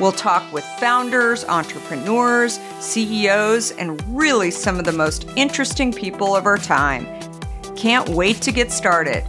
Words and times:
We'll 0.00 0.12
talk 0.12 0.52
with 0.52 0.64
founders, 0.78 1.44
entrepreneurs, 1.46 2.60
CEOs, 2.78 3.72
and 3.72 4.00
really 4.16 4.52
some 4.52 4.78
of 4.78 4.84
the 4.84 4.92
most 4.92 5.28
interesting 5.34 5.92
people 5.92 6.36
of 6.36 6.46
our 6.46 6.56
time. 6.56 7.04
Can't 7.74 8.08
wait 8.10 8.40
to 8.42 8.52
get 8.52 8.70
started. 8.70 9.24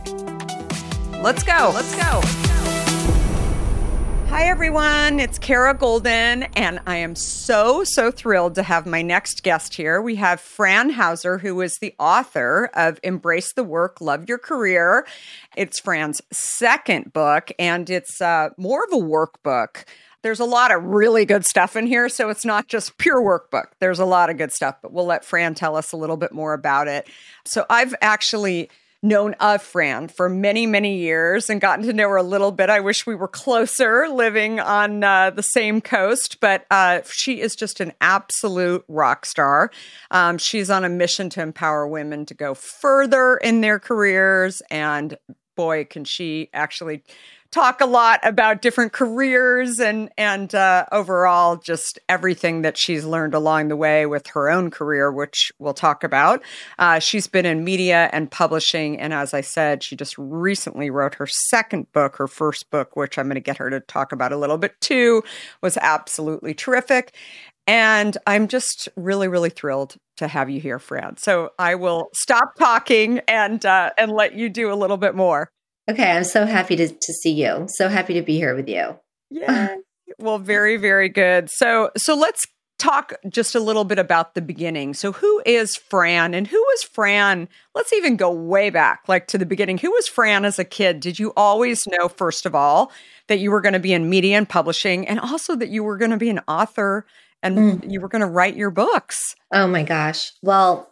Let's 1.23 1.41
go. 1.41 1.71
Let's 1.73 1.95
go. 1.95 2.21
Hi, 4.29 4.43
everyone. 4.43 5.19
It's 5.19 5.39
Kara 5.39 5.75
Goldin, 5.75 6.47
and 6.55 6.79
I 6.85 6.97
am 6.97 7.15
so, 7.15 7.83
so 7.83 8.11
thrilled 8.11 8.53
to 8.53 8.63
have 8.63 8.85
my 8.85 9.01
next 9.01 9.41
guest 9.41 9.73
here. 9.73 10.03
We 10.03 10.17
have 10.17 10.39
Fran 10.39 10.91
Hauser, 10.91 11.39
who 11.39 11.59
is 11.61 11.79
the 11.81 11.95
author 11.97 12.69
of 12.75 12.99
Embrace 13.01 13.53
the 13.53 13.63
Work, 13.63 14.01
Love 14.01 14.29
Your 14.29 14.37
Career. 14.37 15.07
It's 15.57 15.79
Fran's 15.79 16.21
second 16.31 17.11
book, 17.11 17.51
and 17.57 17.89
it's 17.89 18.21
uh, 18.21 18.49
more 18.55 18.83
of 18.83 18.93
a 18.93 19.03
workbook. 19.03 19.85
There's 20.21 20.39
a 20.39 20.45
lot 20.45 20.71
of 20.71 20.83
really 20.83 21.25
good 21.25 21.45
stuff 21.45 21.75
in 21.75 21.87
here, 21.87 22.09
so 22.09 22.29
it's 22.29 22.45
not 22.45 22.67
just 22.67 22.97
pure 22.97 23.21
workbook. 23.21 23.67
There's 23.79 23.99
a 23.99 24.05
lot 24.05 24.29
of 24.29 24.37
good 24.37 24.51
stuff, 24.51 24.75
but 24.81 24.91
we'll 24.91 25.05
let 25.05 25.23
Fran 25.23 25.55
tell 25.55 25.75
us 25.75 25.93
a 25.93 25.97
little 25.97 26.17
bit 26.17 26.33
more 26.33 26.53
about 26.53 26.87
it. 26.87 27.07
So 27.45 27.65
I've 27.69 27.95
actually 28.01 28.69
known 29.01 29.33
of 29.35 29.61
Fran 29.61 30.09
for 30.09 30.27
many, 30.27 30.65
many 30.65 30.97
years 30.97 31.49
and 31.49 31.61
gotten 31.61 31.85
to 31.85 31.93
know 31.93 32.09
her 32.09 32.17
a 32.17 32.23
little 32.23 32.51
bit. 32.51 32.69
I 32.69 32.81
wish 32.81 33.07
we 33.07 33.15
were 33.15 33.29
closer 33.29 34.09
living 34.09 34.59
on 34.59 35.03
uh, 35.03 35.29
the 35.29 35.41
same 35.41 35.79
coast, 35.79 36.39
but 36.41 36.65
uh, 36.69 36.99
she 37.09 37.39
is 37.39 37.55
just 37.55 37.79
an 37.79 37.93
absolute 38.01 38.83
rock 38.87 39.25
star. 39.25 39.71
Um, 40.11 40.37
she's 40.37 40.69
on 40.69 40.83
a 40.83 40.89
mission 40.89 41.29
to 41.31 41.41
empower 41.41 41.87
women 41.87 42.25
to 42.25 42.33
go 42.33 42.53
further 42.53 43.37
in 43.37 43.61
their 43.61 43.79
careers. 43.79 44.61
And 44.69 45.17
boy, 45.55 45.85
can 45.85 46.03
she 46.03 46.49
actually 46.53 47.03
talk 47.51 47.81
a 47.81 47.85
lot 47.85 48.19
about 48.23 48.61
different 48.61 48.93
careers 48.93 49.79
and 49.79 50.09
and 50.17 50.53
uh, 50.53 50.85
overall 50.91 51.55
just 51.57 51.99
everything 52.07 52.61
that 52.61 52.77
she's 52.77 53.05
learned 53.05 53.33
along 53.33 53.69
the 53.69 53.75
way 53.75 54.05
with 54.05 54.27
her 54.27 54.49
own 54.49 54.69
career, 54.69 55.11
which 55.11 55.51
we'll 55.59 55.73
talk 55.73 56.03
about. 56.03 56.43
Uh, 56.77 56.99
she's 56.99 57.27
been 57.27 57.45
in 57.45 57.63
media 57.63 58.09
and 58.13 58.29
publishing, 58.29 58.99
and 58.99 59.13
as 59.13 59.33
I 59.33 59.41
said, 59.41 59.83
she 59.83 59.95
just 59.95 60.17
recently 60.17 60.89
wrote 60.89 61.15
her 61.15 61.27
second 61.27 61.91
book. 61.91 62.17
Her 62.17 62.27
first 62.27 62.69
book, 62.69 62.95
which 62.95 63.17
I'm 63.17 63.25
going 63.25 63.35
to 63.35 63.41
get 63.41 63.57
her 63.57 63.69
to 63.69 63.79
talk 63.79 64.11
about 64.11 64.31
a 64.31 64.37
little 64.37 64.57
bit 64.57 64.79
too, 64.81 65.23
was 65.61 65.77
absolutely 65.77 66.53
terrific. 66.53 67.15
And 67.65 68.17
I'm 68.25 68.47
just 68.47 68.89
really, 68.95 69.27
really 69.27 69.51
thrilled 69.51 69.95
to 70.17 70.27
have 70.27 70.49
you 70.49 70.59
here, 70.59 70.79
Fran. 70.79 71.17
So 71.17 71.51
I 71.59 71.75
will 71.75 72.09
stop 72.13 72.55
talking 72.57 73.19
and 73.27 73.63
uh, 73.65 73.91
and 73.97 74.11
let 74.11 74.33
you 74.33 74.49
do 74.49 74.71
a 74.71 74.75
little 74.75 74.97
bit 74.97 75.15
more. 75.15 75.51
Okay, 75.89 76.11
I'm 76.11 76.23
so 76.23 76.45
happy 76.45 76.75
to, 76.75 76.87
to 76.87 77.13
see 77.13 77.31
you. 77.31 77.65
So 77.67 77.89
happy 77.89 78.13
to 78.13 78.21
be 78.21 78.37
here 78.37 78.55
with 78.55 78.69
you. 78.69 78.95
Yeah. 79.31 79.75
well, 80.19 80.37
very, 80.37 80.77
very 80.77 81.09
good. 81.09 81.49
So 81.49 81.89
so 81.97 82.15
let's 82.15 82.45
talk 82.77 83.13
just 83.27 83.55
a 83.55 83.59
little 83.59 83.83
bit 83.83 83.99
about 83.99 84.35
the 84.35 84.41
beginning. 84.41 84.93
So 84.93 85.11
who 85.11 85.41
is 85.45 85.75
Fran 85.75 86.33
and 86.33 86.47
who 86.47 86.57
was 86.57 86.83
Fran? 86.83 87.49
Let's 87.75 87.91
even 87.91 88.15
go 88.15 88.31
way 88.31 88.69
back, 88.69 89.01
like 89.07 89.27
to 89.27 89.37
the 89.37 89.45
beginning. 89.45 89.79
Who 89.79 89.91
was 89.91 90.07
Fran 90.07 90.45
as 90.45 90.59
a 90.59 90.63
kid? 90.63 91.01
Did 91.01 91.19
you 91.19 91.33
always 91.35 91.85
know, 91.87 92.07
first 92.07 92.45
of 92.45 92.55
all, 92.55 92.91
that 93.27 93.39
you 93.39 93.51
were 93.51 93.61
going 93.61 93.73
to 93.73 93.79
be 93.79 93.93
in 93.93 94.09
media 94.09 94.37
and 94.37 94.47
publishing 94.47 95.07
and 95.07 95.19
also 95.19 95.55
that 95.55 95.69
you 95.69 95.83
were 95.83 95.97
going 95.97 96.11
to 96.11 96.17
be 96.17 96.29
an 96.29 96.39
author 96.47 97.05
and 97.43 97.57
mm. 97.57 97.91
you 97.91 97.99
were 97.99 98.07
going 98.07 98.21
to 98.21 98.27
write 98.27 98.55
your 98.55 98.71
books? 98.71 99.17
Oh 99.51 99.67
my 99.67 99.83
gosh. 99.83 100.31
Well, 100.41 100.89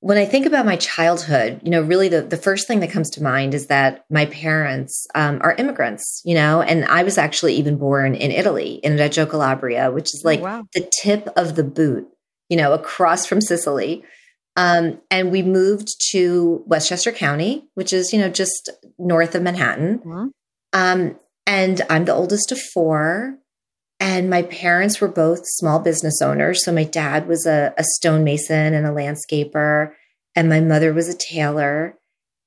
when 0.00 0.16
I 0.16 0.26
think 0.26 0.46
about 0.46 0.64
my 0.64 0.76
childhood, 0.76 1.60
you 1.64 1.70
know, 1.70 1.82
really 1.82 2.08
the, 2.08 2.22
the 2.22 2.36
first 2.36 2.68
thing 2.68 2.80
that 2.80 2.90
comes 2.90 3.10
to 3.10 3.22
mind 3.22 3.52
is 3.52 3.66
that 3.66 4.04
my 4.10 4.26
parents 4.26 5.06
um, 5.14 5.40
are 5.42 5.54
immigrants, 5.54 6.22
you 6.24 6.34
know, 6.34 6.62
and 6.62 6.84
I 6.84 7.02
was 7.02 7.18
actually 7.18 7.54
even 7.54 7.78
born 7.78 8.14
in 8.14 8.30
Italy, 8.30 8.74
in 8.84 8.96
Reggio 8.96 9.26
Calabria, 9.26 9.90
which 9.90 10.14
is 10.14 10.22
oh, 10.24 10.28
like 10.28 10.40
oh, 10.40 10.44
wow. 10.44 10.64
the 10.72 10.88
tip 11.02 11.28
of 11.36 11.56
the 11.56 11.64
boot, 11.64 12.06
you 12.48 12.56
know, 12.56 12.74
across 12.74 13.26
from 13.26 13.40
Sicily. 13.40 14.04
Um, 14.54 15.00
and 15.10 15.32
we 15.32 15.42
moved 15.42 15.88
to 16.10 16.62
Westchester 16.66 17.12
County, 17.12 17.68
which 17.74 17.92
is, 17.92 18.12
you 18.12 18.20
know, 18.20 18.28
just 18.28 18.70
north 18.98 19.34
of 19.34 19.42
Manhattan. 19.42 19.98
Mm-hmm. 19.98 20.26
Um, 20.72 21.16
and 21.46 21.82
I'm 21.90 22.04
the 22.04 22.14
oldest 22.14 22.52
of 22.52 22.60
four. 22.60 23.38
And 24.00 24.30
my 24.30 24.42
parents 24.42 25.00
were 25.00 25.08
both 25.08 25.40
small 25.44 25.80
business 25.80 26.22
owners. 26.22 26.64
So 26.64 26.72
my 26.72 26.84
dad 26.84 27.26
was 27.26 27.46
a, 27.46 27.74
a 27.76 27.84
stonemason 27.84 28.74
and 28.74 28.86
a 28.86 28.90
landscaper, 28.90 29.92
and 30.36 30.48
my 30.48 30.60
mother 30.60 30.92
was 30.92 31.08
a 31.08 31.16
tailor. 31.16 31.98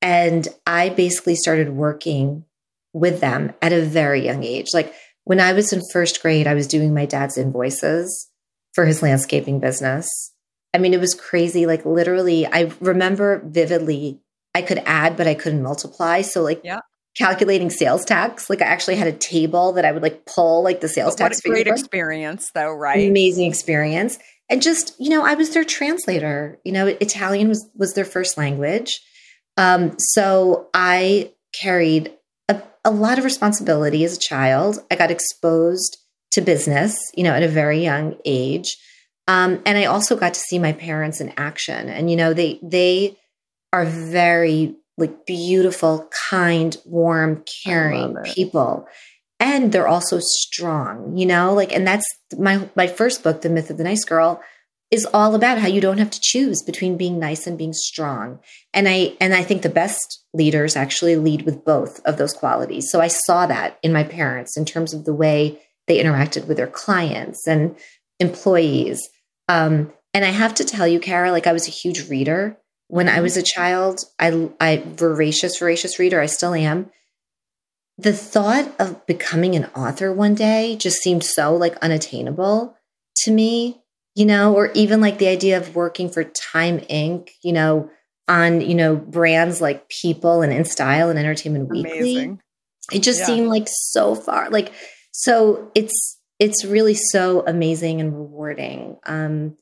And 0.02 0.48
I 0.66 0.90
basically 0.90 1.36
started 1.36 1.72
working 1.72 2.46
with 2.94 3.20
them 3.20 3.54
at 3.62 3.74
a 3.74 3.82
very 3.82 4.26
young 4.26 4.44
age. 4.44 4.68
Like 4.74 4.94
when 5.26 5.40
I 5.40 5.54
was 5.54 5.72
in 5.74 5.82
first 5.92 6.22
grade, 6.22 6.48
I 6.48 6.54
was 6.54 6.68
doing 6.68 6.94
my 6.94 7.06
dad's 7.06 7.38
invoices 7.38 8.30
for 8.74 8.86
his 8.86 9.02
landscaping 9.02 9.60
business. 9.60 10.08
I 10.74 10.78
mean, 10.78 10.94
it 10.94 11.00
was 11.00 11.14
crazy. 11.14 11.66
Like 11.66 11.86
literally, 11.86 12.48
I 12.48 12.72
remember 12.80 13.42
vividly, 13.46 14.22
I 14.56 14.62
could 14.62 14.82
add, 14.86 15.18
but 15.18 15.28
I 15.28 15.34
couldn't 15.36 15.64
multiply. 15.64 16.22
So, 16.22 16.42
like, 16.42 16.62
yeah 16.64 16.80
calculating 17.18 17.70
sales 17.70 18.06
tax. 18.06 18.50
Like 18.50 18.62
I 18.62 18.66
actually 18.66 18.96
had 18.96 19.08
a 19.08 19.14
table 19.14 19.74
that 19.74 19.86
I 19.86 19.92
would 19.92 20.02
like 20.02 20.26
pull 20.26 20.64
like 20.64 20.82
the 20.82 20.88
sales 20.88 21.16
but 21.16 21.30
tax. 21.30 21.42
What 21.44 21.46
a 21.46 21.64
great 21.64 21.68
experience 21.68 22.52
though, 22.54 22.72
right? 22.72 23.10
Amazing 23.10 23.50
experience. 23.50 24.18
And 24.50 24.62
just, 24.62 24.96
you 25.00 25.10
know, 25.10 25.24
I 25.24 25.36
was 25.36 25.52
their 25.54 25.64
translator. 25.64 26.60
You 26.64 26.72
know, 26.72 26.88
Italian 26.88 27.50
was 27.50 27.68
was 27.76 27.94
their 27.94 28.06
first 28.06 28.38
language. 28.38 29.02
Um, 29.58 29.98
so 30.00 30.70
I 30.74 31.34
carried 31.54 32.14
a, 32.48 32.62
a 32.86 32.92
lot 32.92 33.18
of 33.18 33.26
responsibility 33.26 34.04
as 34.04 34.16
a 34.16 34.20
child. 34.20 34.80
I 34.90 34.96
got 34.96 35.12
exposed 35.12 35.98
to 36.32 36.42
business, 36.42 36.98
you 37.16 37.24
know, 37.24 37.34
at 37.34 37.44
a 37.44 37.48
very 37.48 37.84
young 37.84 38.18
age. 38.26 38.78
Um, 39.28 39.62
and 39.66 39.78
I 39.78 39.86
also 39.86 40.16
got 40.16 40.34
to 40.34 40.40
see 40.40 40.60
my 40.60 40.74
parents 40.74 41.22
in 41.22 41.34
action. 41.38 41.90
And, 41.90 42.10
you 42.10 42.16
know, 42.16 42.34
they 42.34 42.60
they 42.64 43.18
are 43.74 43.86
very 43.86 44.76
like 45.02 45.26
beautiful, 45.26 46.10
kind, 46.30 46.78
warm, 46.86 47.44
caring 47.64 48.16
people. 48.24 48.88
And 49.40 49.72
they're 49.72 49.88
also 49.88 50.20
strong, 50.20 51.18
you 51.18 51.26
know, 51.26 51.54
like, 51.54 51.74
and 51.74 51.86
that's 51.86 52.06
my, 52.38 52.70
my 52.76 52.88
first 52.88 53.24
book, 53.24 53.42
The 53.42 53.50
Myth 53.50 53.70
of 53.70 53.78
the 53.78 53.84
Nice 53.84 54.06
Girl, 54.06 54.42
is 54.92 55.08
all 55.14 55.36
about 55.36 55.58
how 55.58 55.68
you 55.68 55.82
don't 55.82 55.98
have 55.98 56.12
to 56.12 56.22
choose 56.22 56.62
between 56.62 56.98
being 56.98 57.18
nice 57.18 57.48
and 57.48 57.58
being 57.58 57.74
strong. 57.74 58.40
And 58.74 58.88
I, 58.88 59.16
and 59.20 59.34
I 59.34 59.42
think 59.42 59.62
the 59.62 59.70
best 59.70 60.24
leaders 60.34 60.76
actually 60.76 61.16
lead 61.16 61.42
with 61.44 61.66
both 61.66 62.02
of 62.06 62.18
those 62.18 62.34
qualities. 62.34 62.92
So 62.92 63.02
I 63.02 63.08
saw 63.08 63.48
that 63.48 63.80
in 63.82 63.94
my 63.94 64.04
parents 64.04 64.58
in 64.58 64.66
terms 64.66 64.94
of 64.94 65.06
the 65.06 65.14
way 65.14 65.60
they 65.88 66.02
interacted 66.02 66.48
with 66.48 66.58
their 66.58 66.68
clients 66.68 67.48
and 67.48 67.76
employees. 68.20 69.10
Um, 69.48 69.92
and 70.14 70.24
I 70.26 70.30
have 70.30 70.54
to 70.56 70.66
tell 70.66 70.88
you, 70.88 71.00
Kara, 71.00 71.32
like 71.32 71.48
I 71.48 71.54
was 71.54 71.68
a 71.68 71.72
huge 71.72 72.10
reader 72.10 72.58
when 72.92 73.08
I 73.08 73.22
was 73.22 73.38
a 73.38 73.42
child, 73.42 74.04
I, 74.20 74.50
I 74.60 74.84
voracious, 74.86 75.58
voracious 75.58 75.98
reader. 75.98 76.20
I 76.20 76.26
still 76.26 76.54
am. 76.54 76.92
The 77.98 78.12
thought 78.12 78.70
of 78.80 79.06
becoming 79.06 79.56
an 79.56 79.68
author 79.74 80.12
one 80.12 80.36
day 80.36 80.76
just 80.76 81.02
seemed 81.02 81.24
so 81.24 81.56
like 81.56 81.78
unattainable 81.78 82.76
to 83.24 83.32
me, 83.32 83.82
you 84.14 84.26
know, 84.26 84.54
or 84.54 84.72
even 84.74 85.00
like 85.00 85.20
the 85.20 85.30
idea 85.30 85.56
of 85.56 85.74
working 85.74 86.10
for 86.10 86.26
Time 86.26 86.80
Inc., 86.80 87.30
you 87.42 87.54
know, 87.54 87.90
on, 88.28 88.60
you 88.60 88.76
know, 88.76 88.98
brands 88.98 89.62
like 89.62 89.88
People 89.88 90.42
and 90.42 90.52
In 90.52 90.66
Style 90.66 91.10
and 91.10 91.18
Entertainment 91.18 91.70
Weekly. 91.70 92.18
Amazing. 92.18 92.42
It 92.92 93.04
just 93.04 93.22
yeah. 93.22 93.26
seemed 93.28 93.48
like 93.48 93.68
so 93.70 94.16
far. 94.16 94.50
Like, 94.50 94.74
so 95.14 95.72
it's, 95.76 96.20
it's 96.40 96.66
really 96.66 96.96
so 96.96 97.46
amazing 97.48 98.02
and 98.02 98.14
rewarding. 98.14 98.98
Um, 99.06 99.56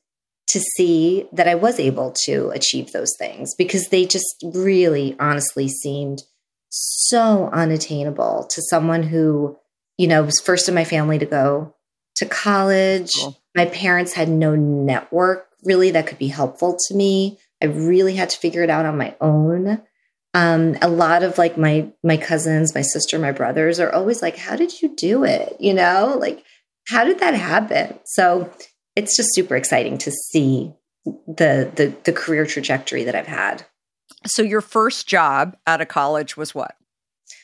to 0.49 0.59
see 0.59 1.27
that 1.31 1.47
I 1.47 1.55
was 1.55 1.79
able 1.79 2.11
to 2.25 2.49
achieve 2.49 2.91
those 2.91 3.15
things 3.17 3.55
because 3.55 3.89
they 3.89 4.05
just 4.05 4.43
really 4.43 5.15
honestly 5.19 5.67
seemed 5.67 6.23
so 6.69 7.49
unattainable 7.51 8.47
to 8.51 8.61
someone 8.61 9.03
who, 9.03 9.57
you 9.97 10.07
know, 10.07 10.23
was 10.23 10.39
first 10.39 10.67
in 10.67 10.75
my 10.75 10.83
family 10.83 11.19
to 11.19 11.25
go 11.25 11.75
to 12.15 12.25
college. 12.25 13.11
Cool. 13.13 13.37
My 13.55 13.65
parents 13.65 14.13
had 14.13 14.29
no 14.29 14.55
network 14.55 15.47
really 15.63 15.91
that 15.91 16.07
could 16.07 16.17
be 16.17 16.27
helpful 16.27 16.77
to 16.87 16.95
me. 16.95 17.37
I 17.61 17.65
really 17.65 18.15
had 18.15 18.29
to 18.29 18.37
figure 18.37 18.63
it 18.63 18.69
out 18.69 18.85
on 18.85 18.97
my 18.97 19.15
own. 19.19 19.81
Um, 20.33 20.77
a 20.81 20.87
lot 20.87 21.23
of 21.23 21.37
like 21.37 21.57
my 21.57 21.89
my 22.03 22.15
cousins, 22.15 22.75
my 22.75 22.81
sister, 22.81 23.17
my 23.17 23.31
brothers 23.31 23.79
are 23.79 23.91
always 23.91 24.21
like, 24.21 24.37
"How 24.37 24.55
did 24.55 24.81
you 24.81 24.95
do 24.95 25.23
it?" 25.23 25.57
You 25.59 25.73
know, 25.73 26.15
like 26.19 26.43
how 26.87 27.03
did 27.03 27.19
that 27.19 27.33
happen? 27.33 27.99
So 28.05 28.49
it's 28.95 29.15
just 29.15 29.33
super 29.33 29.55
exciting 29.55 29.97
to 29.99 30.11
see 30.11 30.73
the 31.05 31.71
the 31.75 31.93
the 32.03 32.13
career 32.13 32.45
trajectory 32.45 33.03
that 33.03 33.15
I've 33.15 33.27
had. 33.27 33.65
So 34.25 34.41
your 34.41 34.61
first 34.61 35.07
job 35.07 35.55
out 35.65 35.81
of 35.81 35.87
college 35.87 36.35
was 36.35 36.53
what? 36.53 36.75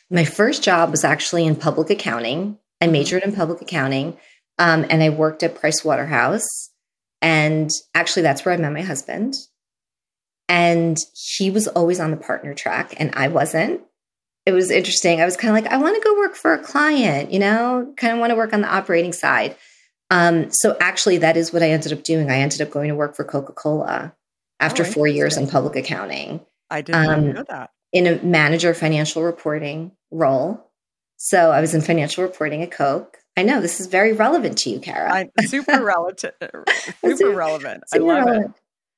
My 0.09 0.25
first 0.25 0.63
job 0.63 0.91
was 0.91 1.03
actually 1.03 1.45
in 1.45 1.55
public 1.55 1.89
accounting. 1.89 2.57
I 2.81 2.87
majored 2.87 3.23
in 3.23 3.33
public 3.33 3.61
accounting, 3.61 4.17
um, 4.59 4.85
and 4.89 5.01
I 5.01 5.09
worked 5.09 5.43
at 5.43 5.55
Price 5.55 5.83
Waterhouse. 5.83 6.45
And 7.21 7.71
actually, 7.95 8.23
that's 8.23 8.45
where 8.45 8.53
I 8.53 8.57
met 8.57 8.73
my 8.73 8.81
husband. 8.81 9.35
And 10.47 10.97
he 11.13 11.49
was 11.49 11.67
always 11.67 11.99
on 11.99 12.11
the 12.11 12.17
partner 12.17 12.53
track, 12.53 12.93
and 12.97 13.15
I 13.15 13.29
wasn't. 13.29 13.81
It 14.45 14.51
was 14.51 14.69
interesting. 14.69 15.21
I 15.21 15.25
was 15.25 15.37
kind 15.37 15.57
of 15.57 15.63
like, 15.63 15.73
I 15.73 15.77
want 15.77 15.95
to 15.95 16.07
go 16.07 16.19
work 16.19 16.35
for 16.35 16.53
a 16.53 16.63
client, 16.63 17.31
you 17.31 17.39
know, 17.39 17.91
kind 17.97 18.13
of 18.13 18.19
want 18.19 18.29
to 18.29 18.35
work 18.35 18.53
on 18.53 18.61
the 18.61 18.71
operating 18.71 19.11
side. 19.11 19.55
Um, 20.11 20.51
so 20.51 20.77
actually, 20.79 21.17
that 21.19 21.35
is 21.37 21.51
what 21.51 21.63
I 21.63 21.69
ended 21.71 21.91
up 21.93 22.03
doing. 22.03 22.29
I 22.29 22.37
ended 22.37 22.61
up 22.61 22.69
going 22.69 22.89
to 22.89 22.95
work 22.95 23.15
for 23.15 23.23
Coca 23.23 23.53
Cola 23.53 24.13
after 24.59 24.83
Oh, 24.83 24.85
four 24.85 25.07
years 25.07 25.35
in 25.37 25.47
public 25.47 25.75
accounting 25.75 26.39
I 26.69 26.81
didn't 26.81 27.09
Um, 27.09 27.33
know 27.33 27.43
that. 27.49 27.71
in 27.91 28.07
a 28.07 28.21
manager 28.23 28.73
financial 28.73 29.23
reporting 29.23 29.91
role. 30.11 30.69
So 31.17 31.51
I 31.51 31.61
was 31.61 31.73
in 31.73 31.81
financial 31.81 32.23
reporting 32.23 32.61
at 32.63 32.71
Coke. 32.71 33.17
I 33.37 33.43
know 33.43 33.59
this 33.61 33.79
is 33.79 33.87
very 33.87 34.13
relevant 34.13 34.57
to 34.59 34.69
you, 34.69 34.79
Kara. 34.79 35.11
I, 35.13 35.29
super 35.45 35.83
relative, 35.83 36.33
super 36.41 36.65
Super- 37.17 37.29
relevant. 37.31 37.83
I 37.93 37.97
love 37.97 38.17
it. 38.27 38.29
relevant. 38.31 38.55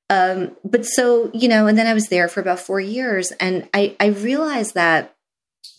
Um, 0.10 0.56
but 0.64 0.86
so, 0.86 1.30
you 1.34 1.48
know, 1.50 1.68
and 1.68 1.78
then 1.78 1.86
I 1.88 1.94
was 1.94 2.08
there 2.08 2.28
for 2.30 2.40
about 2.40 2.60
four 2.60 2.80
years. 2.80 3.32
And 3.40 3.68
I, 3.74 3.96
I 4.00 4.08
realized 4.08 4.76
that 4.76 5.14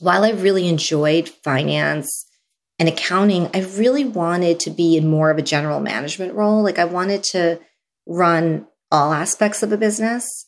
while 0.00 0.22
I 0.24 0.30
really 0.30 0.68
enjoyed 0.68 1.28
finance 1.28 2.26
and 2.78 2.88
accounting, 2.88 3.50
I 3.54 3.60
really 3.60 4.04
wanted 4.04 4.60
to 4.60 4.70
be 4.70 4.96
in 4.96 5.08
more 5.08 5.30
of 5.30 5.38
a 5.38 5.42
general 5.42 5.80
management 5.80 6.34
role. 6.34 6.62
Like 6.62 6.78
I 6.78 6.84
wanted 6.84 7.22
to 7.24 7.60
run 8.06 8.66
all 8.90 9.12
aspects 9.12 9.62
of 9.62 9.72
a 9.72 9.76
business. 9.76 10.46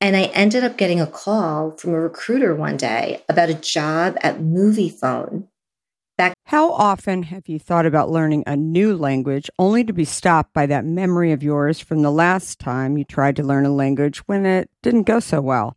And 0.00 0.14
I 0.14 0.24
ended 0.24 0.62
up 0.62 0.76
getting 0.76 1.00
a 1.00 1.06
call 1.06 1.70
from 1.72 1.94
a 1.94 2.00
recruiter 2.00 2.54
one 2.54 2.76
day 2.76 3.22
about 3.28 3.48
a 3.48 3.54
job 3.54 4.18
at 4.20 4.40
Moviefone. 4.40 5.48
Back- 6.18 6.34
How 6.46 6.72
often 6.72 7.24
have 7.24 7.48
you 7.48 7.58
thought 7.58 7.86
about 7.86 8.10
learning 8.10 8.44
a 8.46 8.56
new 8.56 8.96
language 8.96 9.50
only 9.58 9.84
to 9.84 9.92
be 9.92 10.04
stopped 10.04 10.52
by 10.52 10.66
that 10.66 10.84
memory 10.84 11.32
of 11.32 11.42
yours 11.42 11.80
from 11.80 12.02
the 12.02 12.10
last 12.10 12.58
time 12.58 12.96
you 12.96 13.04
tried 13.04 13.36
to 13.36 13.42
learn 13.42 13.66
a 13.66 13.74
language 13.74 14.18
when 14.26 14.46
it 14.46 14.70
didn't 14.82 15.04
go 15.04 15.20
so 15.20 15.40
well? 15.40 15.76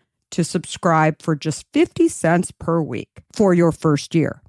to 0.31 0.43
subscribe 0.43 1.21
for 1.21 1.35
just 1.35 1.65
50 1.73 2.07
cents 2.09 2.51
per 2.51 2.81
week 2.81 3.21
for 3.33 3.53
your 3.53 3.71
first 3.71 4.15
year. 4.15 4.41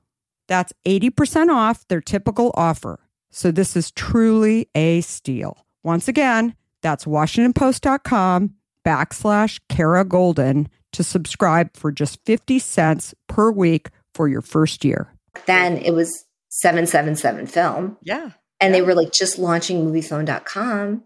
That's 0.49 0.73
80% 0.85 1.49
off 1.49 1.87
their 1.89 2.01
typical 2.01 2.53
offer. 2.55 2.99
So 3.31 3.51
this 3.51 3.77
is 3.77 3.91
truly 3.91 4.69
a 4.75 5.01
steal. 5.01 5.67
Once 5.83 6.09
again, 6.09 6.55
that's 6.83 7.05
washingtonpost.com 7.05 8.55
backslash 8.85 9.61
Kara 9.69 10.05
Goldin 10.05 10.67
to 10.93 11.03
subscribe 11.03 11.75
for 11.77 11.91
just 11.91 12.21
50 12.25 12.59
cents 12.59 13.15
per 13.29 13.51
week 13.51 13.89
for 14.15 14.29
your 14.29 14.43
first 14.43 14.85
year. 14.85 15.13
Then 15.47 15.79
it 15.79 15.93
was 15.93 16.27
777 16.51 17.47
film. 17.47 17.97
Yeah. 18.03 18.31
And 18.61 18.75
they 18.75 18.83
were 18.83 18.95
like 18.95 19.13
just 19.13 19.39
launching 19.39 19.85
moviefone.com. 19.85 21.03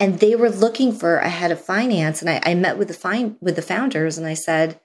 And 0.00 0.18
they 0.18 0.34
were 0.34 0.50
looking 0.50 0.92
for 0.92 1.18
a 1.18 1.28
head 1.28 1.52
of 1.52 1.64
finance. 1.64 2.20
And 2.20 2.28
I, 2.28 2.40
I 2.44 2.54
met 2.54 2.78
with 2.78 2.88
the 2.88 2.94
fine 2.94 3.36
with 3.40 3.56
the 3.56 3.62
founders 3.62 4.18
and 4.18 4.26
I 4.26 4.34
said, 4.34 4.80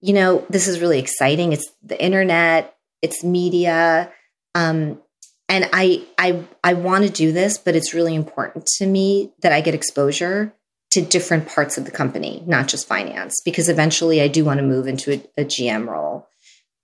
you 0.00 0.12
know, 0.12 0.44
this 0.50 0.68
is 0.68 0.80
really 0.80 0.98
exciting. 0.98 1.52
It's 1.52 1.70
the 1.82 2.00
internet, 2.02 2.76
it's 3.02 3.24
media. 3.24 4.12
Um, 4.54 5.00
and 5.48 5.68
I 5.72 6.04
I 6.18 6.44
I 6.62 6.74
want 6.74 7.04
to 7.04 7.10
do 7.10 7.32
this, 7.32 7.58
but 7.58 7.74
it's 7.74 7.94
really 7.94 8.14
important 8.14 8.66
to 8.78 8.86
me 8.86 9.32
that 9.40 9.52
I 9.52 9.60
get 9.60 9.74
exposure 9.74 10.54
to 10.90 11.02
different 11.02 11.48
parts 11.48 11.76
of 11.76 11.84
the 11.84 11.90
company, 11.90 12.42
not 12.46 12.68
just 12.68 12.88
finance, 12.88 13.40
because 13.44 13.68
eventually 13.68 14.22
I 14.22 14.28
do 14.28 14.44
want 14.44 14.58
to 14.58 14.66
move 14.66 14.86
into 14.86 15.12
a, 15.12 15.42
a 15.42 15.44
GM 15.44 15.86
role. 15.86 16.28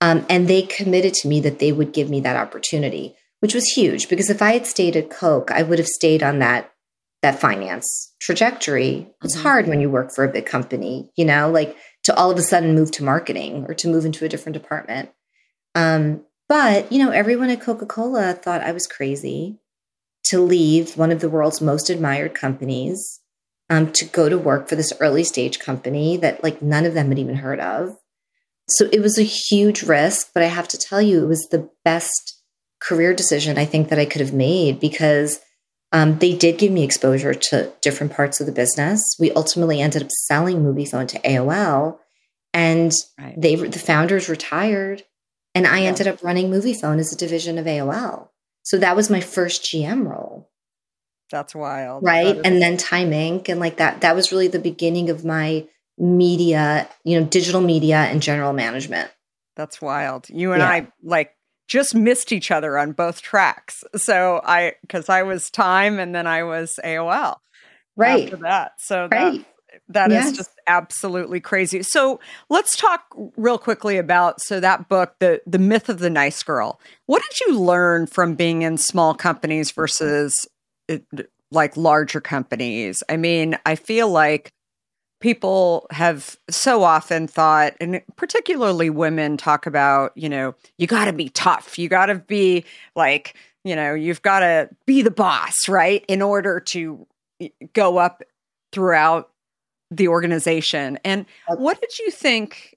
Um, 0.01 0.25
and 0.29 0.47
they 0.47 0.61
committed 0.61 1.13
to 1.15 1.27
me 1.27 1.39
that 1.41 1.59
they 1.59 1.71
would 1.71 1.93
give 1.93 2.09
me 2.09 2.19
that 2.21 2.35
opportunity, 2.35 3.15
which 3.39 3.55
was 3.55 3.69
huge 3.69 4.09
because 4.09 4.29
if 4.29 4.41
I 4.41 4.53
had 4.53 4.67
stayed 4.67 4.95
at 4.95 5.09
Coke, 5.09 5.51
I 5.51 5.63
would 5.63 5.79
have 5.79 5.87
stayed 5.87 6.21
on 6.21 6.39
that 6.39 6.71
that 7.25 7.41
finance 7.41 8.13
trajectory. 8.21 9.09
It's 9.23 9.33
mm-hmm. 9.33 9.43
hard 9.43 9.67
when 9.67 9.81
you 9.81 9.89
work 9.89 10.13
for 10.13 10.23
a 10.23 10.31
big 10.31 10.45
company, 10.45 11.09
you 11.15 11.25
know, 11.25 11.49
like 11.49 11.75
to 12.03 12.15
all 12.15 12.29
of 12.29 12.37
a 12.37 12.43
sudden 12.43 12.75
move 12.75 12.91
to 12.91 13.03
marketing 13.03 13.65
or 13.67 13.73
to 13.73 13.87
move 13.87 14.05
into 14.05 14.25
a 14.25 14.29
different 14.29 14.53
department. 14.53 15.09
Um, 15.73 16.23
but 16.47 16.91
you 16.91 17.03
know, 17.03 17.09
everyone 17.09 17.49
at 17.49 17.61
Coca 17.61 17.87
Cola 17.87 18.33
thought 18.33 18.61
I 18.61 18.71
was 18.71 18.85
crazy 18.85 19.57
to 20.25 20.39
leave 20.39 20.97
one 20.97 21.11
of 21.11 21.19
the 21.19 21.29
world's 21.29 21.61
most 21.61 21.89
admired 21.89 22.35
companies 22.35 23.21
um, 23.71 23.91
to 23.93 24.05
go 24.05 24.29
to 24.29 24.37
work 24.37 24.69
for 24.69 24.75
this 24.75 24.93
early 24.99 25.23
stage 25.23 25.57
company 25.57 26.17
that 26.17 26.43
like 26.43 26.61
none 26.61 26.85
of 26.85 26.93
them 26.93 27.09
had 27.09 27.17
even 27.17 27.37
heard 27.37 27.59
of. 27.59 27.97
So 28.69 28.87
it 28.93 29.01
was 29.01 29.17
a 29.17 29.23
huge 29.23 29.81
risk, 29.81 30.29
but 30.31 30.43
I 30.43 30.47
have 30.47 30.67
to 30.67 30.77
tell 30.77 31.01
you, 31.01 31.23
it 31.23 31.27
was 31.27 31.47
the 31.49 31.69
best 31.83 32.39
career 32.79 33.15
decision 33.15 33.57
I 33.57 33.65
think 33.65 33.89
that 33.89 33.97
I 33.97 34.05
could 34.05 34.21
have 34.21 34.33
made 34.33 34.79
because 34.79 35.39
um, 35.95 36.19
they 36.19 36.35
did 36.35 36.57
give 36.57 36.73
me 36.73 36.83
exposure 36.83 37.33
to 37.33 37.71
different 37.81 38.11
parts 38.11 38.41
of 38.41 38.47
the 38.47 38.51
business. 38.51 39.15
We 39.17 39.31
ultimately 39.31 39.79
ended 39.79 40.03
up 40.03 40.11
selling 40.11 40.61
Moviefone 40.61 41.07
to 41.07 41.19
AOL, 41.19 41.99
and 42.53 42.91
right. 43.17 43.33
they 43.37 43.55
the 43.55 43.79
founders 43.79 44.27
retired, 44.27 45.03
and 45.55 45.65
I 45.65 45.79
yeah. 45.79 45.87
ended 45.87 46.07
up 46.07 46.21
running 46.21 46.51
Moviefone 46.51 46.99
as 46.99 47.13
a 47.13 47.17
division 47.17 47.57
of 47.57 47.65
AOL. 47.65 48.27
So 48.63 48.77
that 48.77 48.97
was 48.97 49.09
my 49.09 49.21
first 49.21 49.63
GM 49.63 50.05
role. 50.05 50.49
That's 51.31 51.55
wild. 51.55 52.03
Right. 52.03 52.41
and 52.43 52.61
then 52.61 52.75
Time 52.75 53.11
Inc. 53.11 53.47
and 53.47 53.61
like 53.61 53.77
that, 53.77 54.01
that 54.01 54.17
was 54.17 54.33
really 54.33 54.49
the 54.49 54.59
beginning 54.59 55.09
of 55.09 55.23
my 55.23 55.65
media, 55.97 56.89
you 57.05 57.17
know, 57.17 57.25
digital 57.25 57.61
media 57.61 57.99
and 57.99 58.21
general 58.21 58.51
management. 58.51 59.09
That's 59.55 59.81
wild. 59.81 60.27
You 60.29 60.51
and 60.51 60.59
yeah. 60.59 60.67
I 60.67 60.87
like 61.01 61.31
just 61.67 61.95
missed 61.95 62.31
each 62.31 62.51
other 62.51 62.77
on 62.77 62.91
both 62.91 63.21
tracks. 63.21 63.83
So 63.95 64.41
I, 64.43 64.73
cause 64.89 65.09
I 65.09 65.23
was 65.23 65.49
Time 65.49 65.99
and 65.99 66.13
then 66.13 66.27
I 66.27 66.43
was 66.43 66.79
AOL. 66.83 67.37
Right. 67.95 68.25
After 68.25 68.37
that. 68.37 68.73
So 68.79 69.07
right. 69.11 69.39
that, 69.39 69.45
that 69.89 70.11
yes. 70.11 70.31
is 70.31 70.37
just 70.37 70.51
absolutely 70.67 71.39
crazy. 71.39 71.83
So 71.83 72.19
let's 72.49 72.75
talk 72.75 73.03
real 73.37 73.57
quickly 73.57 73.97
about 73.97 74.41
so 74.41 74.59
that 74.59 74.89
book, 74.89 75.15
the 75.19 75.41
the 75.45 75.59
myth 75.59 75.89
of 75.89 75.99
the 75.99 76.09
nice 76.09 76.41
girl. 76.43 76.79
What 77.05 77.21
did 77.21 77.39
you 77.41 77.59
learn 77.59 78.07
from 78.07 78.35
being 78.35 78.61
in 78.63 78.77
small 78.77 79.13
companies 79.13 79.71
versus 79.71 80.33
like 81.51 81.75
larger 81.77 82.21
companies. 82.21 83.01
I 83.09 83.17
mean, 83.17 83.57
I 83.65 83.75
feel 83.75 84.09
like 84.09 84.51
people 85.25 85.87
have 85.89 86.37
so 86.51 86.83
often 86.83 87.25
thought, 87.25 87.73
and 87.81 87.99
particularly 88.15 88.91
women 88.91 89.37
talk 89.37 89.65
about, 89.65 90.15
you 90.15 90.29
know, 90.29 90.53
you 90.77 90.85
got 90.85 91.05
to 91.05 91.13
be 91.13 91.29
tough. 91.29 91.79
You 91.79 91.89
got 91.89 92.05
to 92.05 92.13
be 92.13 92.63
like, 92.95 93.35
you 93.63 93.75
know, 93.75 93.95
you've 93.95 94.21
got 94.21 94.41
to 94.41 94.69
be 94.85 95.01
the 95.01 95.09
boss, 95.09 95.67
right? 95.67 96.05
In 96.07 96.21
order 96.21 96.59
to 96.59 97.07
go 97.73 97.97
up 97.97 98.21
throughout 98.71 99.31
the 99.89 100.09
organization. 100.09 100.99
And 101.03 101.25
what 101.47 101.81
did 101.81 101.97
you 101.97 102.11
think 102.11 102.74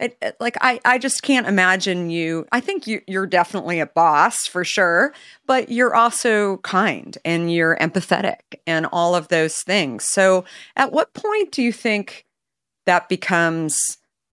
it, 0.00 0.16
it, 0.20 0.36
like 0.40 0.56
I, 0.60 0.80
I 0.84 0.98
just 0.98 1.22
can't 1.22 1.46
imagine 1.46 2.10
you. 2.10 2.46
I 2.52 2.60
think 2.60 2.86
you, 2.86 3.00
you're 3.06 3.26
definitely 3.26 3.80
a 3.80 3.86
boss 3.86 4.46
for 4.46 4.64
sure, 4.64 5.14
but 5.46 5.70
you're 5.70 5.94
also 5.94 6.58
kind 6.58 7.16
and 7.24 7.52
you're 7.52 7.76
empathetic 7.76 8.40
and 8.66 8.86
all 8.86 9.14
of 9.14 9.28
those 9.28 9.58
things. 9.62 10.04
So, 10.08 10.44
at 10.76 10.92
what 10.92 11.14
point 11.14 11.52
do 11.52 11.62
you 11.62 11.72
think 11.72 12.24
that 12.86 13.08
becomes 13.08 13.76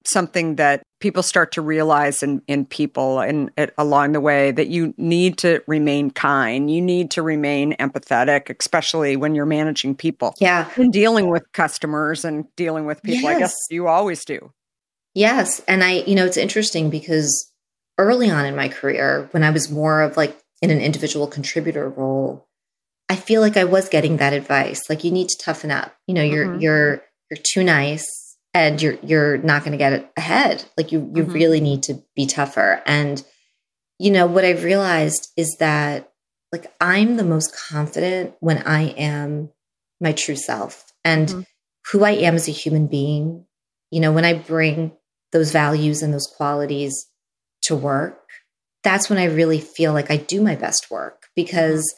something 0.03 0.55
that 0.55 0.81
people 0.99 1.21
start 1.21 1.51
to 1.51 1.61
realize 1.61 2.23
in, 2.23 2.41
in 2.47 2.65
people 2.65 3.19
and 3.19 3.51
along 3.77 4.13
the 4.13 4.19
way 4.19 4.51
that 4.51 4.67
you 4.67 4.93
need 4.97 5.37
to 5.37 5.61
remain 5.67 6.09
kind 6.09 6.71
you 6.71 6.81
need 6.81 7.11
to 7.11 7.21
remain 7.21 7.73
empathetic 7.73 8.55
especially 8.59 9.15
when 9.15 9.35
you're 9.35 9.45
managing 9.45 9.95
people 9.95 10.33
yeah 10.39 10.67
and 10.75 10.91
dealing 10.91 11.29
with 11.29 11.43
customers 11.53 12.25
and 12.25 12.45
dealing 12.55 12.85
with 12.85 13.01
people 13.03 13.29
yes. 13.29 13.35
i 13.35 13.39
guess 13.39 13.55
you 13.69 13.87
always 13.87 14.25
do 14.25 14.51
Yes. 15.13 15.59
And 15.67 15.83
I, 15.83 16.03
you 16.03 16.15
know, 16.15 16.25
it's 16.25 16.37
interesting 16.37 16.89
because 16.89 17.51
early 17.97 18.29
on 18.29 18.45
in 18.45 18.55
my 18.55 18.69
career, 18.69 19.27
when 19.31 19.43
I 19.43 19.49
was 19.49 19.69
more 19.69 20.01
of 20.01 20.17
like 20.17 20.37
in 20.61 20.69
an 20.69 20.79
individual 20.79 21.27
contributor 21.27 21.89
role, 21.89 22.47
I 23.09 23.15
feel 23.15 23.41
like 23.41 23.57
I 23.57 23.65
was 23.65 23.89
getting 23.89 24.17
that 24.17 24.33
advice. 24.33 24.89
Like 24.89 25.03
you 25.03 25.11
need 25.11 25.27
to 25.29 25.37
toughen 25.37 25.69
up. 25.69 25.93
You 26.07 26.13
know, 26.13 26.23
you're 26.23 26.47
mm-hmm. 26.47 26.61
you're 26.61 27.03
you're 27.29 27.43
too 27.43 27.63
nice 27.63 28.37
and 28.53 28.81
you're 28.81 28.97
you're 29.03 29.37
not 29.37 29.63
going 29.63 29.73
to 29.73 29.77
get 29.77 30.11
ahead. 30.15 30.63
Like 30.77 30.91
you 30.91 31.11
you 31.13 31.23
mm-hmm. 31.23 31.33
really 31.33 31.59
need 31.59 31.83
to 31.83 32.01
be 32.15 32.25
tougher. 32.25 32.81
And 32.85 33.21
you 33.99 34.11
know, 34.11 34.27
what 34.27 34.45
I've 34.45 34.63
realized 34.63 35.29
is 35.35 35.57
that 35.59 36.11
like 36.51 36.73
I'm 36.79 37.17
the 37.17 37.23
most 37.23 37.55
confident 37.55 38.33
when 38.39 38.59
I 38.59 38.89
am 38.91 39.49
my 39.99 40.13
true 40.13 40.35
self 40.35 40.91
and 41.03 41.27
mm-hmm. 41.27 41.41
who 41.91 42.03
I 42.03 42.11
am 42.11 42.35
as 42.35 42.47
a 42.47 42.51
human 42.53 42.87
being. 42.87 43.45
You 43.91 43.99
know, 43.99 44.13
when 44.13 44.23
I 44.23 44.33
bring 44.33 44.93
those 45.31 45.51
values 45.51 46.01
and 46.01 46.13
those 46.13 46.27
qualities 46.27 47.07
to 47.63 47.75
work, 47.75 48.27
that's 48.83 49.09
when 49.09 49.19
I 49.19 49.25
really 49.25 49.59
feel 49.59 49.93
like 49.93 50.11
I 50.11 50.17
do 50.17 50.41
my 50.41 50.55
best 50.55 50.89
work 50.89 51.27
because, 51.35 51.93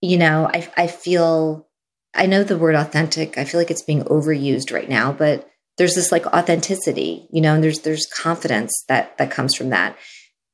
you 0.00 0.18
know, 0.18 0.50
I, 0.52 0.68
I 0.76 0.86
feel, 0.86 1.68
I 2.14 2.26
know 2.26 2.42
the 2.42 2.58
word 2.58 2.74
authentic, 2.74 3.38
I 3.38 3.44
feel 3.44 3.60
like 3.60 3.70
it's 3.70 3.82
being 3.82 4.04
overused 4.04 4.72
right 4.72 4.88
now, 4.88 5.12
but 5.12 5.48
there's 5.78 5.94
this 5.94 6.12
like 6.12 6.26
authenticity, 6.26 7.26
you 7.32 7.40
know, 7.40 7.54
and 7.54 7.64
there's, 7.64 7.80
there's 7.80 8.06
confidence 8.06 8.84
that, 8.88 9.16
that 9.18 9.30
comes 9.30 9.54
from 9.54 9.70
that. 9.70 9.96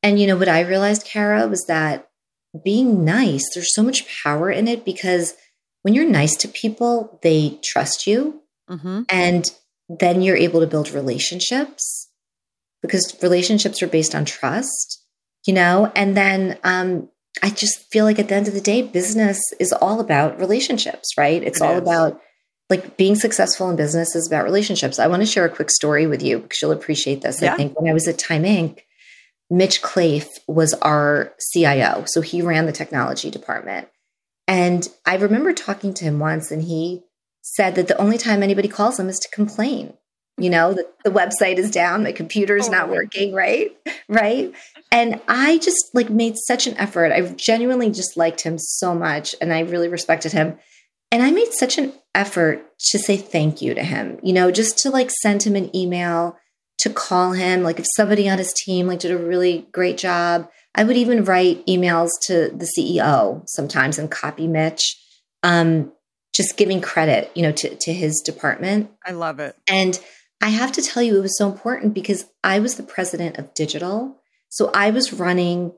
And 0.02 0.18
you 0.18 0.26
know 0.26 0.36
what 0.36 0.48
I 0.48 0.60
realized, 0.60 1.04
Kara, 1.04 1.46
was 1.46 1.64
that 1.66 2.08
being 2.64 3.04
nice, 3.04 3.44
there's 3.54 3.74
so 3.74 3.82
much 3.82 4.06
power 4.22 4.50
in 4.50 4.66
it 4.68 4.84
because 4.84 5.34
when 5.82 5.94
you're 5.94 6.08
nice 6.08 6.36
to 6.36 6.48
people, 6.48 7.18
they 7.22 7.58
trust 7.62 8.06
you. 8.06 8.42
Mm-hmm. 8.68 9.02
And 9.08 9.50
then 9.88 10.22
you're 10.22 10.36
able 10.36 10.60
to 10.60 10.66
build 10.66 10.90
relationships 10.90 12.09
because 12.82 13.16
relationships 13.22 13.82
are 13.82 13.88
based 13.88 14.14
on 14.14 14.24
trust, 14.24 15.04
you 15.46 15.52
know? 15.52 15.90
And 15.94 16.16
then 16.16 16.58
um, 16.64 17.08
I 17.42 17.50
just 17.50 17.90
feel 17.90 18.04
like 18.04 18.18
at 18.18 18.28
the 18.28 18.34
end 18.34 18.48
of 18.48 18.54
the 18.54 18.60
day, 18.60 18.82
business 18.82 19.40
is 19.58 19.72
all 19.72 20.00
about 20.00 20.38
relationships, 20.38 21.16
right? 21.16 21.42
It's 21.42 21.60
it 21.60 21.64
all 21.64 21.76
is. 21.76 21.82
about 21.82 22.20
like 22.68 22.96
being 22.96 23.16
successful 23.16 23.68
in 23.68 23.76
business 23.76 24.14
is 24.14 24.26
about 24.26 24.44
relationships. 24.44 24.98
I 24.98 25.08
want 25.08 25.22
to 25.22 25.26
share 25.26 25.44
a 25.44 25.50
quick 25.50 25.70
story 25.70 26.06
with 26.06 26.22
you 26.22 26.38
because 26.38 26.62
you'll 26.62 26.70
appreciate 26.70 27.20
this. 27.20 27.42
Yeah. 27.42 27.52
I 27.52 27.56
think 27.56 27.78
when 27.78 27.90
I 27.90 27.94
was 27.94 28.06
at 28.06 28.18
Time 28.18 28.44
Inc., 28.44 28.80
Mitch 29.50 29.82
Klaif 29.82 30.28
was 30.46 30.74
our 30.74 31.34
CIO. 31.52 32.04
So 32.06 32.20
he 32.20 32.40
ran 32.40 32.66
the 32.66 32.72
technology 32.72 33.30
department. 33.30 33.88
And 34.46 34.88
I 35.04 35.16
remember 35.16 35.52
talking 35.52 35.92
to 35.94 36.04
him 36.04 36.20
once, 36.20 36.50
and 36.50 36.62
he 36.62 37.02
said 37.42 37.74
that 37.74 37.88
the 37.88 37.96
only 37.98 38.18
time 38.18 38.42
anybody 38.42 38.68
calls 38.68 38.98
him 38.98 39.08
is 39.08 39.18
to 39.18 39.28
complain. 39.30 39.94
You 40.40 40.50
know, 40.50 40.74
that 40.74 40.92
the 41.04 41.10
website 41.10 41.58
is 41.58 41.70
down, 41.70 42.02
my 42.02 42.12
computer's 42.12 42.68
oh, 42.68 42.72
not 42.72 42.88
working, 42.88 43.34
right? 43.34 43.76
Right. 44.08 44.52
And 44.90 45.20
I 45.28 45.58
just 45.58 45.94
like 45.94 46.10
made 46.10 46.36
such 46.36 46.66
an 46.66 46.76
effort. 46.76 47.12
I 47.12 47.20
genuinely 47.32 47.90
just 47.90 48.16
liked 48.16 48.40
him 48.40 48.58
so 48.58 48.94
much 48.94 49.34
and 49.40 49.52
I 49.52 49.60
really 49.60 49.88
respected 49.88 50.32
him. 50.32 50.58
And 51.12 51.22
I 51.22 51.30
made 51.30 51.52
such 51.52 51.78
an 51.78 51.92
effort 52.14 52.64
to 52.90 52.98
say 52.98 53.16
thank 53.16 53.62
you 53.62 53.74
to 53.74 53.82
him, 53.82 54.18
you 54.22 54.32
know, 54.32 54.50
just 54.50 54.78
to 54.78 54.90
like 54.90 55.10
send 55.10 55.42
him 55.42 55.56
an 55.56 55.74
email, 55.74 56.36
to 56.78 56.90
call 56.90 57.32
him. 57.32 57.62
Like 57.62 57.78
if 57.78 57.86
somebody 57.94 58.28
on 58.28 58.38
his 58.38 58.52
team 58.52 58.86
like 58.86 59.00
did 59.00 59.10
a 59.10 59.18
really 59.18 59.68
great 59.72 59.98
job, 59.98 60.48
I 60.74 60.84
would 60.84 60.96
even 60.96 61.24
write 61.24 61.66
emails 61.66 62.10
to 62.22 62.50
the 62.50 62.70
CEO 62.76 63.42
sometimes 63.48 63.98
and 63.98 64.10
copy 64.10 64.46
Mitch. 64.46 64.96
Um, 65.42 65.92
just 66.32 66.56
giving 66.56 66.80
credit, 66.80 67.30
you 67.34 67.42
know, 67.42 67.52
to, 67.52 67.74
to 67.74 67.92
his 67.92 68.20
department. 68.20 68.90
I 69.04 69.12
love 69.12 69.40
it. 69.40 69.56
And 69.68 69.98
I 70.40 70.48
have 70.48 70.72
to 70.72 70.82
tell 70.82 71.02
you, 71.02 71.18
it 71.18 71.22
was 71.22 71.36
so 71.36 71.50
important 71.50 71.94
because 71.94 72.26
I 72.42 72.58
was 72.60 72.76
the 72.76 72.82
president 72.82 73.38
of 73.38 73.54
digital. 73.54 74.20
So 74.48 74.70
I 74.74 74.90
was 74.90 75.12
running, 75.12 75.72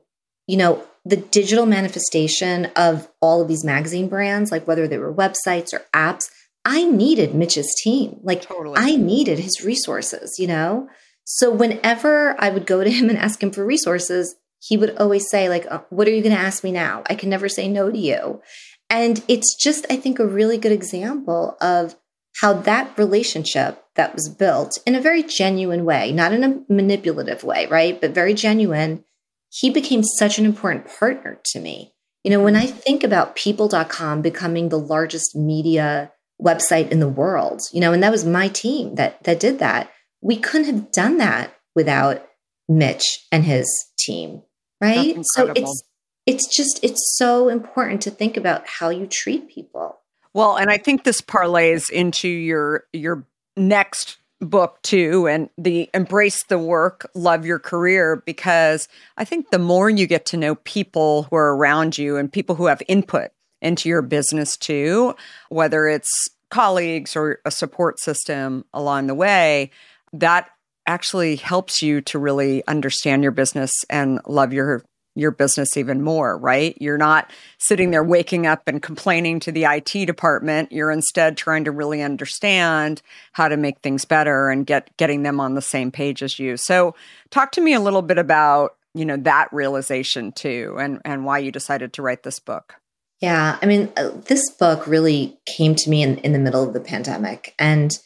you 0.47 0.57
know, 0.57 0.83
the 1.05 1.17
digital 1.17 1.65
manifestation 1.65 2.67
of 2.75 3.09
all 3.21 3.41
of 3.41 3.47
these 3.47 3.65
magazine 3.65 4.07
brands, 4.07 4.51
like 4.51 4.65
whether 4.67 4.87
they 4.87 4.97
were 4.97 5.13
websites 5.13 5.73
or 5.73 5.81
apps. 5.93 6.29
I 6.65 6.85
needed 6.85 7.35
Mitch's 7.35 7.75
team. 7.83 8.19
Like 8.23 8.41
totally. 8.41 8.75
I 8.77 8.95
needed 8.95 9.39
his 9.39 9.63
resources, 9.65 10.35
you 10.39 10.47
know? 10.47 10.87
So 11.25 11.51
whenever 11.51 12.35
I 12.39 12.49
would 12.49 12.65
go 12.65 12.83
to 12.83 12.89
him 12.89 13.09
and 13.09 13.17
ask 13.17 13.43
him 13.43 13.51
for 13.51 13.65
resources, 13.65 14.35
he 14.59 14.77
would 14.77 14.95
always 14.97 15.29
say 15.29 15.49
like, 15.49 15.65
oh, 15.69 15.85
"What 15.89 16.07
are 16.07 16.11
you 16.11 16.21
going 16.21 16.35
to 16.35 16.41
ask 16.41 16.63
me 16.63 16.71
now? 16.71 17.03
I 17.09 17.15
can 17.15 17.29
never 17.29 17.49
say 17.49 17.67
no 17.67 17.91
to 17.91 17.97
you." 17.97 18.41
And 18.89 19.21
it's 19.27 19.55
just 19.55 19.85
I 19.89 19.97
think 19.97 20.19
a 20.19 20.27
really 20.27 20.57
good 20.57 20.71
example 20.71 21.57
of 21.59 21.95
how 22.39 22.53
that 22.53 22.97
relationship 22.97 23.83
that 23.95 24.13
was 24.13 24.27
built 24.27 24.79
in 24.85 24.95
a 24.95 25.01
very 25.01 25.23
genuine 25.23 25.85
way, 25.85 26.11
not 26.11 26.33
in 26.33 26.43
a 26.43 26.61
manipulative 26.73 27.43
way, 27.43 27.67
right? 27.67 27.99
But 27.99 28.11
very 28.11 28.33
genuine. 28.33 29.03
He 29.49 29.69
became 29.69 30.03
such 30.03 30.39
an 30.39 30.45
important 30.45 30.87
partner 30.87 31.39
to 31.45 31.59
me. 31.59 31.93
You 32.23 32.31
know, 32.31 32.41
when 32.41 32.55
I 32.55 32.67
mm-hmm. 32.67 32.77
think 32.77 33.03
about 33.03 33.35
people.com 33.35 34.21
becoming 34.21 34.69
the 34.69 34.79
largest 34.79 35.35
media 35.35 36.11
website 36.41 36.89
in 36.89 36.99
the 36.99 37.09
world, 37.09 37.61
you 37.71 37.81
know, 37.81 37.93
and 37.93 38.01
that 38.01 38.11
was 38.11 38.25
my 38.25 38.47
team 38.47 38.95
that 38.95 39.23
that 39.23 39.39
did 39.39 39.59
that. 39.59 39.91
We 40.21 40.37
couldn't 40.37 40.73
have 40.73 40.91
done 40.91 41.17
that 41.17 41.53
without 41.75 42.25
Mitch 42.69 43.27
and 43.31 43.43
his 43.43 43.69
team, 43.99 44.41
right? 44.81 45.17
So 45.33 45.51
it's 45.55 45.83
it's 46.25 46.47
just 46.47 46.79
it's 46.81 47.15
so 47.17 47.49
important 47.49 48.01
to 48.03 48.11
think 48.11 48.37
about 48.37 48.67
how 48.67 48.89
you 48.89 49.05
treat 49.05 49.49
people. 49.49 49.99
Well, 50.33 50.55
and 50.57 50.71
I 50.71 50.77
think 50.77 51.03
this 51.03 51.21
parlays 51.21 51.89
into 51.89 52.27
your 52.27 52.85
your 52.93 53.25
next 53.55 54.17
book 54.41 54.81
too 54.81 55.27
and 55.27 55.49
the 55.57 55.89
embrace 55.93 56.43
the 56.45 56.59
work 56.59 57.09
love 57.13 57.45
your 57.45 57.59
career 57.59 58.21
because 58.25 58.89
i 59.17 59.23
think 59.23 59.49
the 59.51 59.59
more 59.59 59.89
you 59.89 60.05
get 60.05 60.25
to 60.25 60.35
know 60.35 60.55
people 60.55 61.23
who 61.23 61.35
are 61.37 61.55
around 61.55 61.97
you 61.97 62.17
and 62.17 62.33
people 62.33 62.55
who 62.55 62.65
have 62.65 62.81
input 62.89 63.31
into 63.61 63.87
your 63.87 64.01
business 64.01 64.57
too 64.57 65.15
whether 65.47 65.87
it's 65.87 66.11
colleagues 66.49 67.15
or 67.15 67.39
a 67.45 67.51
support 67.51 67.99
system 67.99 68.65
along 68.73 69.07
the 69.07 69.15
way 69.15 69.71
that 70.11 70.49
actually 70.85 71.37
helps 71.37 71.81
you 71.81 72.01
to 72.01 72.19
really 72.19 72.65
understand 72.67 73.23
your 73.23 73.31
business 73.31 73.71
and 73.89 74.19
love 74.27 74.51
your 74.51 74.83
your 75.15 75.31
business 75.31 75.77
even 75.77 76.01
more, 76.01 76.37
right? 76.37 76.75
You're 76.81 76.97
not 76.97 77.31
sitting 77.59 77.91
there 77.91 78.03
waking 78.03 78.47
up 78.47 78.63
and 78.67 78.81
complaining 78.81 79.39
to 79.41 79.51
the 79.51 79.65
IT 79.65 80.05
department. 80.05 80.71
You're 80.71 80.91
instead 80.91 81.37
trying 81.37 81.65
to 81.65 81.71
really 81.71 82.01
understand 82.01 83.01
how 83.33 83.47
to 83.47 83.57
make 83.57 83.79
things 83.79 84.05
better 84.05 84.49
and 84.49 84.65
get 84.65 84.95
getting 84.97 85.23
them 85.23 85.39
on 85.39 85.53
the 85.53 85.61
same 85.61 85.91
page 85.91 86.23
as 86.23 86.39
you. 86.39 86.57
So, 86.57 86.95
talk 87.29 87.51
to 87.53 87.61
me 87.61 87.73
a 87.73 87.79
little 87.79 88.01
bit 88.01 88.17
about, 88.17 88.75
you 88.93 89.05
know, 89.05 89.17
that 89.17 89.51
realization 89.51 90.31
too 90.31 90.75
and 90.79 90.99
and 91.05 91.25
why 91.25 91.39
you 91.39 91.51
decided 91.51 91.93
to 91.93 92.01
write 92.01 92.23
this 92.23 92.39
book. 92.39 92.75
Yeah, 93.21 93.57
I 93.61 93.65
mean, 93.65 93.91
uh, 93.95 94.09
this 94.25 94.49
book 94.51 94.85
really 94.87 95.37
came 95.45 95.75
to 95.75 95.89
me 95.89 96.01
in 96.01 96.17
in 96.19 96.33
the 96.33 96.39
middle 96.39 96.63
of 96.63 96.73
the 96.73 96.81
pandemic 96.81 97.53
and 97.59 97.97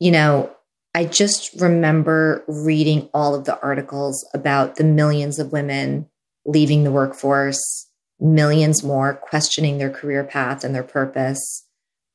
you 0.00 0.12
know, 0.12 0.54
I 0.94 1.04
just 1.04 1.60
remember 1.60 2.44
reading 2.48 3.08
all 3.12 3.34
of 3.34 3.44
the 3.44 3.60
articles 3.60 4.26
about 4.32 4.76
the 4.76 4.84
millions 4.84 5.38
of 5.38 5.52
women 5.52 6.08
leaving 6.48 6.82
the 6.82 6.90
workforce, 6.90 7.86
millions 8.18 8.82
more 8.82 9.14
questioning 9.14 9.78
their 9.78 9.90
career 9.90 10.24
path 10.24 10.64
and 10.64 10.74
their 10.74 10.82
purpose. 10.82 11.64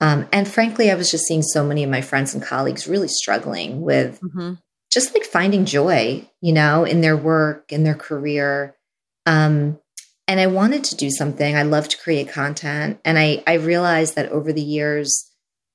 Um, 0.02 0.28
and 0.34 0.48
frankly, 0.48 0.92
I 0.92 0.96
was 0.96 1.10
just 1.10 1.26
seeing 1.26 1.44
so 1.44 1.64
many 1.64 1.84
of 1.84 1.90
my 1.90 2.02
friends 2.02 2.34
and 2.34 2.44
colleagues 2.44 2.88
really 2.88 3.08
struggling 3.08 3.82
with 3.82 4.20
mm-hmm. 4.20 4.56
just 4.92 5.14
like 5.14 5.24
finding 5.24 5.66
joy, 5.66 6.28
you 6.42 6.52
know, 6.52 6.84
in 6.84 7.02
their 7.02 7.16
work, 7.16 7.72
in 7.72 7.84
their 7.84 7.96
career. 7.96 8.76
Um, 9.26 9.80
and 10.28 10.40
I 10.40 10.48
wanted 10.48 10.84
to 10.86 10.96
do 10.96 11.12
something. 11.12 11.56
I 11.56 11.64
love 11.64 11.88
to 11.90 11.98
create 11.98 12.28
content. 12.30 13.00
And 13.06 13.20
I, 13.20 13.44
I 13.46 13.54
realized 13.54 14.16
that 14.16 14.30
over 14.30 14.52
the 14.52 14.62
years, 14.62 15.30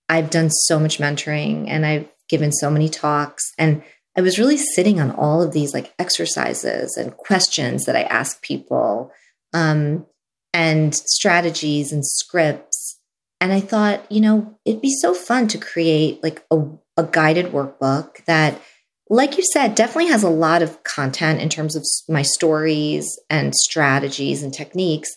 I've 0.09 0.31
done 0.31 0.51
so 0.51 0.81
much 0.81 0.99
mentoring 0.99 1.69
and 1.69 1.87
I've 1.87 2.09
given 2.29 2.51
so 2.51 2.71
many 2.71 2.89
talks. 2.89 3.53
And 3.57 3.83
I 4.19 4.21
was 4.21 4.37
really 4.37 4.57
sitting 4.57 5.01
on 5.01 5.13
all 5.13 5.41
of 5.43 5.53
these 5.53 5.73
like 5.73 5.95
exercises 5.97 6.97
and 6.97 7.17
questions 7.17 7.85
that 7.85 7.95
I 7.95 8.03
ask 8.03 8.43
people, 8.43 9.13
um, 9.55 10.07
and 10.53 10.93
strategies 10.93 11.93
and 11.93 12.05
scripts. 12.05 12.99
And 13.41 13.53
I 13.53 13.61
thought, 13.61 14.11
you 14.11 14.21
know, 14.21 14.59
it'd 14.65 14.83
be 14.83 14.93
so 14.93 15.15
fun 15.15 15.47
to 15.49 15.59
create 15.59 16.21
like 16.21 16.45
a, 16.51 16.65
a 16.97 17.05
guided 17.05 17.53
workbook 17.53 18.25
that, 18.25 18.61
like 19.09 19.37
you 19.37 19.45
said, 19.45 19.77
definitely 19.77 20.11
has 20.11 20.25
a 20.25 20.29
lot 20.29 20.63
of 20.63 20.83
content 20.83 21.41
in 21.41 21.49
terms 21.49 21.77
of 21.77 21.85
my 22.09 22.23
stories 22.23 23.21
and 23.31 23.55
strategies 23.55 24.43
and 24.43 24.53
techniques. 24.53 25.15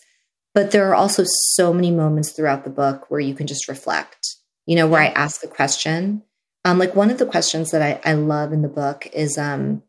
But 0.54 0.70
there 0.70 0.88
are 0.88 0.94
also 0.94 1.24
so 1.26 1.74
many 1.74 1.90
moments 1.90 2.30
throughout 2.30 2.62
the 2.62 2.70
book 2.70 3.10
where 3.10 3.18
you 3.18 3.34
can 3.34 3.48
just 3.48 3.66
reflect, 3.66 4.36
you 4.64 4.76
know, 4.76 4.86
where 4.86 5.02
I 5.02 5.06
ask 5.06 5.40
the 5.40 5.48
question 5.48 6.22
um, 6.64 6.78
like 6.78 6.94
one 6.94 7.10
of 7.10 7.18
the 7.18 7.26
questions 7.26 7.70
that 7.70 7.82
I, 7.82 8.00
I 8.08 8.14
love 8.14 8.52
in 8.52 8.62
the 8.62 8.68
book 8.68 9.08
is 9.12 9.36
um, 9.38 9.82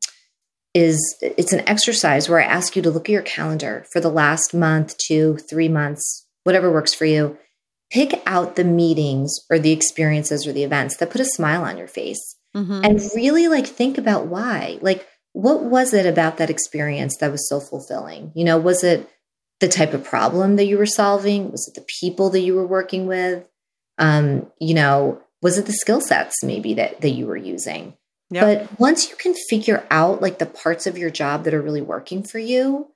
is 0.73 1.15
it's 1.21 1.53
an 1.53 1.67
exercise 1.67 2.27
where 2.27 2.41
I 2.41 2.45
ask 2.45 2.75
you 2.75 2.81
to 2.81 2.89
look 2.89 3.07
at 3.07 3.13
your 3.13 3.21
calendar 3.21 3.85
for 3.91 3.99
the 3.99 4.09
last 4.09 4.53
month, 4.53 4.97
two, 4.97 5.37
three 5.49 5.69
months, 5.69 6.25
whatever 6.43 6.71
works 6.71 6.93
for 6.93 7.05
you. 7.05 7.37
Pick 7.91 8.23
out 8.25 8.55
the 8.55 8.63
meetings 8.63 9.39
or 9.51 9.59
the 9.59 9.71
experiences 9.71 10.47
or 10.47 10.53
the 10.53 10.63
events 10.63 10.97
that 10.97 11.11
put 11.11 11.21
a 11.21 11.25
smile 11.25 11.63
on 11.63 11.77
your 11.77 11.87
face 11.87 12.35
mm-hmm. 12.55 12.81
and 12.83 12.99
really 13.15 13.47
like 13.47 13.67
think 13.67 13.99
about 13.99 14.25
why. 14.25 14.79
Like, 14.81 15.07
what 15.33 15.63
was 15.63 15.93
it 15.93 16.07
about 16.07 16.37
that 16.37 16.49
experience 16.49 17.17
that 17.17 17.31
was 17.31 17.47
so 17.47 17.59
fulfilling? 17.59 18.31
You 18.35 18.45
know, 18.45 18.57
was 18.57 18.83
it 18.83 19.07
the 19.59 19.67
type 19.67 19.93
of 19.93 20.03
problem 20.03 20.55
that 20.55 20.65
you 20.65 20.79
were 20.79 20.87
solving? 20.87 21.51
Was 21.51 21.67
it 21.67 21.75
the 21.75 21.85
people 21.99 22.31
that 22.31 22.41
you 22.41 22.55
were 22.55 22.65
working 22.65 23.05
with? 23.05 23.47
Um, 23.99 24.51
you 24.59 24.73
know, 24.73 25.22
was 25.43 25.57
it 25.57 25.67
the 25.67 25.73
skill 25.73 26.01
sets 26.01 26.43
maybe 26.43 26.73
that 26.73 26.99
that 27.01 27.11
you 27.11 27.27
were 27.27 27.37
using 27.37 27.95
yep. 28.31 28.43
but 28.69 28.79
once 28.79 29.09
you 29.09 29.15
can 29.15 29.35
figure 29.49 29.85
out 29.91 30.21
like 30.21 30.39
the 30.39 30.45
parts 30.45 30.87
of 30.87 30.97
your 30.97 31.11
job 31.11 31.43
that 31.43 31.53
are 31.53 31.61
really 31.61 31.81
working 31.81 32.23
for 32.23 32.39
you 32.39 32.87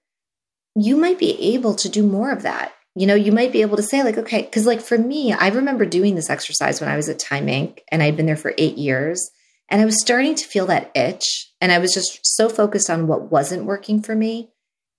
you 0.75 0.95
might 0.97 1.19
be 1.19 1.53
able 1.53 1.75
to 1.75 1.89
do 1.89 2.03
more 2.03 2.31
of 2.31 2.41
that 2.41 2.73
you 2.95 3.05
know 3.05 3.15
you 3.15 3.31
might 3.31 3.51
be 3.51 3.61
able 3.61 3.77
to 3.77 3.83
say 3.83 4.03
like 4.03 4.17
okay 4.17 4.41
because 4.41 4.65
like 4.65 4.81
for 4.81 4.97
me 4.97 5.33
i 5.33 5.49
remember 5.49 5.85
doing 5.85 6.15
this 6.15 6.29
exercise 6.29 6.81
when 6.81 6.89
i 6.89 6.95
was 6.95 7.09
at 7.09 7.19
time 7.19 7.45
inc 7.45 7.79
and 7.91 8.01
i'd 8.01 8.17
been 8.17 8.25
there 8.25 8.35
for 8.35 8.53
eight 8.57 8.77
years 8.77 9.29
and 9.69 9.81
i 9.81 9.85
was 9.85 10.01
starting 10.01 10.33
to 10.33 10.47
feel 10.47 10.65
that 10.65 10.91
itch 10.95 11.51
and 11.61 11.71
i 11.71 11.77
was 11.77 11.93
just 11.93 12.19
so 12.23 12.49
focused 12.49 12.89
on 12.89 13.05
what 13.05 13.31
wasn't 13.31 13.65
working 13.65 14.01
for 14.01 14.15
me 14.15 14.49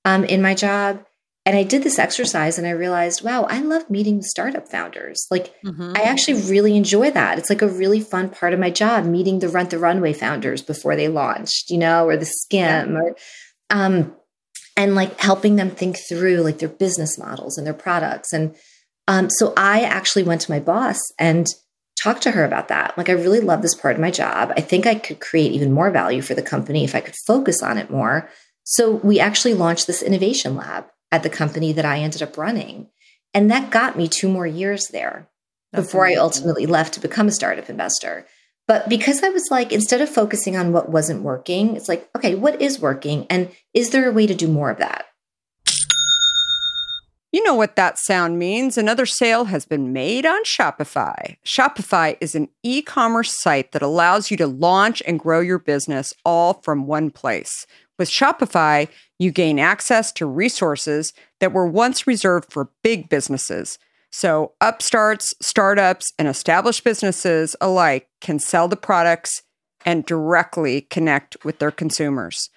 um, 0.05 0.25
in 0.25 0.41
my 0.41 0.55
job 0.55 1.05
and 1.49 1.57
I 1.57 1.63
did 1.63 1.83
this 1.83 1.99
exercise 1.99 2.59
and 2.59 2.67
I 2.67 2.73
realized, 2.73 3.25
wow, 3.25 3.45
I 3.45 3.63
love 3.63 3.89
meeting 3.89 4.21
startup 4.21 4.69
founders. 4.69 5.27
Like, 5.31 5.55
mm-hmm. 5.65 5.95
I 5.97 6.03
actually 6.03 6.43
really 6.43 6.77
enjoy 6.77 7.11
that. 7.13 7.39
It's 7.39 7.49
like 7.49 7.63
a 7.63 7.69
really 7.69 8.01
fun 8.01 8.29
part 8.29 8.53
of 8.53 8.61
my 8.61 8.69
job, 8.69 9.07
meeting 9.07 9.39
the 9.39 9.49
Rent 9.49 9.71
the 9.71 9.79
Runway 9.79 10.13
founders 10.13 10.61
before 10.61 10.95
they 10.95 11.09
launched, 11.09 11.71
you 11.71 11.79
know, 11.79 12.07
or 12.07 12.19
the 12.19 12.27
Skimm 12.27 12.93
yeah. 12.93 13.01
or, 13.01 13.17
um, 13.71 14.15
and 14.77 14.95
like 14.95 15.19
helping 15.19 15.57
them 15.57 15.71
think 15.71 15.97
through 16.07 16.43
like 16.43 16.59
their 16.59 16.69
business 16.69 17.19
models 17.19 17.57
and 17.57 17.67
their 17.67 17.73
products. 17.73 18.35
And 18.35 18.55
um, 19.07 19.31
so 19.31 19.55
I 19.57 19.85
actually 19.85 20.25
went 20.25 20.43
to 20.43 20.51
my 20.51 20.61
boss 20.61 20.99
and 21.19 21.47
talked 21.99 22.25
to 22.25 22.33
her 22.33 22.45
about 22.45 22.69
that. 22.69 22.99
Like, 22.99 23.09
I 23.09 23.13
really 23.15 23.41
love 23.41 23.63
this 23.63 23.75
part 23.75 23.95
of 23.95 24.03
my 24.03 24.11
job. 24.11 24.53
I 24.55 24.61
think 24.61 24.87
I 24.87 24.97
could 24.97 25.21
create 25.21 25.53
even 25.53 25.73
more 25.73 25.91
value 25.91 26.21
for 26.21 26.35
the 26.35 26.43
company 26.43 26.85
if 26.85 26.95
I 26.95 27.01
could 27.01 27.17
focus 27.27 27.63
on 27.63 27.79
it 27.79 27.89
more. 27.89 28.29
So 28.65 28.97
we 28.97 29.19
actually 29.19 29.55
launched 29.55 29.87
this 29.87 30.03
innovation 30.03 30.55
lab 30.55 30.85
at 31.11 31.23
the 31.23 31.31
company 31.31 31.73
that 31.73 31.85
I 31.85 31.99
ended 31.99 32.23
up 32.23 32.37
running. 32.37 32.89
And 33.35 33.51
that 33.51 33.71
got 33.71 33.97
me 33.97 34.09
two 34.09 34.29
more 34.29 34.47
years 34.47 34.89
there 34.89 35.29
That's 35.73 35.87
before 35.87 36.07
amazing. 36.07 36.19
I 36.19 36.23
ultimately 36.23 36.67
left 36.67 36.95
to 36.95 37.01
become 37.01 37.29
a 37.29 37.33
startup 37.33 37.71
investor. 37.71 38.27
But 38.67 38.89
because 38.89 39.23
I 39.23 39.31
was 39.31 39.51
like, 39.51 39.73
instead 39.73 40.03
of 40.03 40.11
focusing 40.11 40.57
on 40.57 40.73
what 40.73 40.91
wasn't 40.91 41.23
working, 41.23 41.75
it's 41.75 41.89
like, 41.89 42.09
okay, 42.15 42.35
what 42.35 42.61
is 42.61 42.79
working? 42.79 43.27
And 43.31 43.51
is 43.73 43.91
there 43.91 44.09
a 44.09 44.13
way 44.13 44.27
to 44.27 44.35
do 44.35 44.47
more 44.47 44.71
of 44.71 44.79
that? 44.79 45.07
You 47.33 47.43
know 47.45 47.55
what 47.55 47.77
that 47.77 47.99
sound 47.99 48.39
means. 48.39 48.79
Another 48.79 49.05
sale 49.05 49.47
has 49.47 49.67
been 49.67 49.93
made 49.93 50.25
on 50.25 50.43
Shopify. 50.45 51.37
Shopify 51.45 52.17
is 52.23 52.35
an 52.35 52.49
e 52.63 52.81
commerce 52.81 53.39
site 53.39 53.73
that 53.73 53.83
allows 53.83 54.31
you 54.31 54.37
to 54.39 54.47
launch 54.47 55.03
and 55.07 55.21
grow 55.21 55.41
your 55.41 55.59
business 55.59 56.15
all 56.25 56.55
from 56.55 56.87
one 56.87 57.11
place. 57.11 57.67
With 57.99 58.09
Shopify, 58.09 58.89
you 59.19 59.31
gain 59.31 59.59
access 59.59 60.13
to 60.13 60.27
resources 60.27 61.13
that 61.41 61.53
were 61.53 61.67
once 61.67 62.07
reserved 62.07 62.53
for 62.53 62.71
big 62.83 63.09
businesses. 63.09 63.79
So, 64.11 64.53
upstarts, 64.61 65.35
startups, 65.43 66.07
and 66.19 66.29
established 66.29 66.85
businesses 66.85 67.55
alike 67.61 68.09
can 68.21 68.39
sell 68.39 68.69
the 68.69 68.77
products 68.77 69.43
and 69.85 70.07
directly 70.07 70.83
connect 70.83 71.37
with 71.45 71.59
their 71.59 71.71
consumers. 71.71 72.49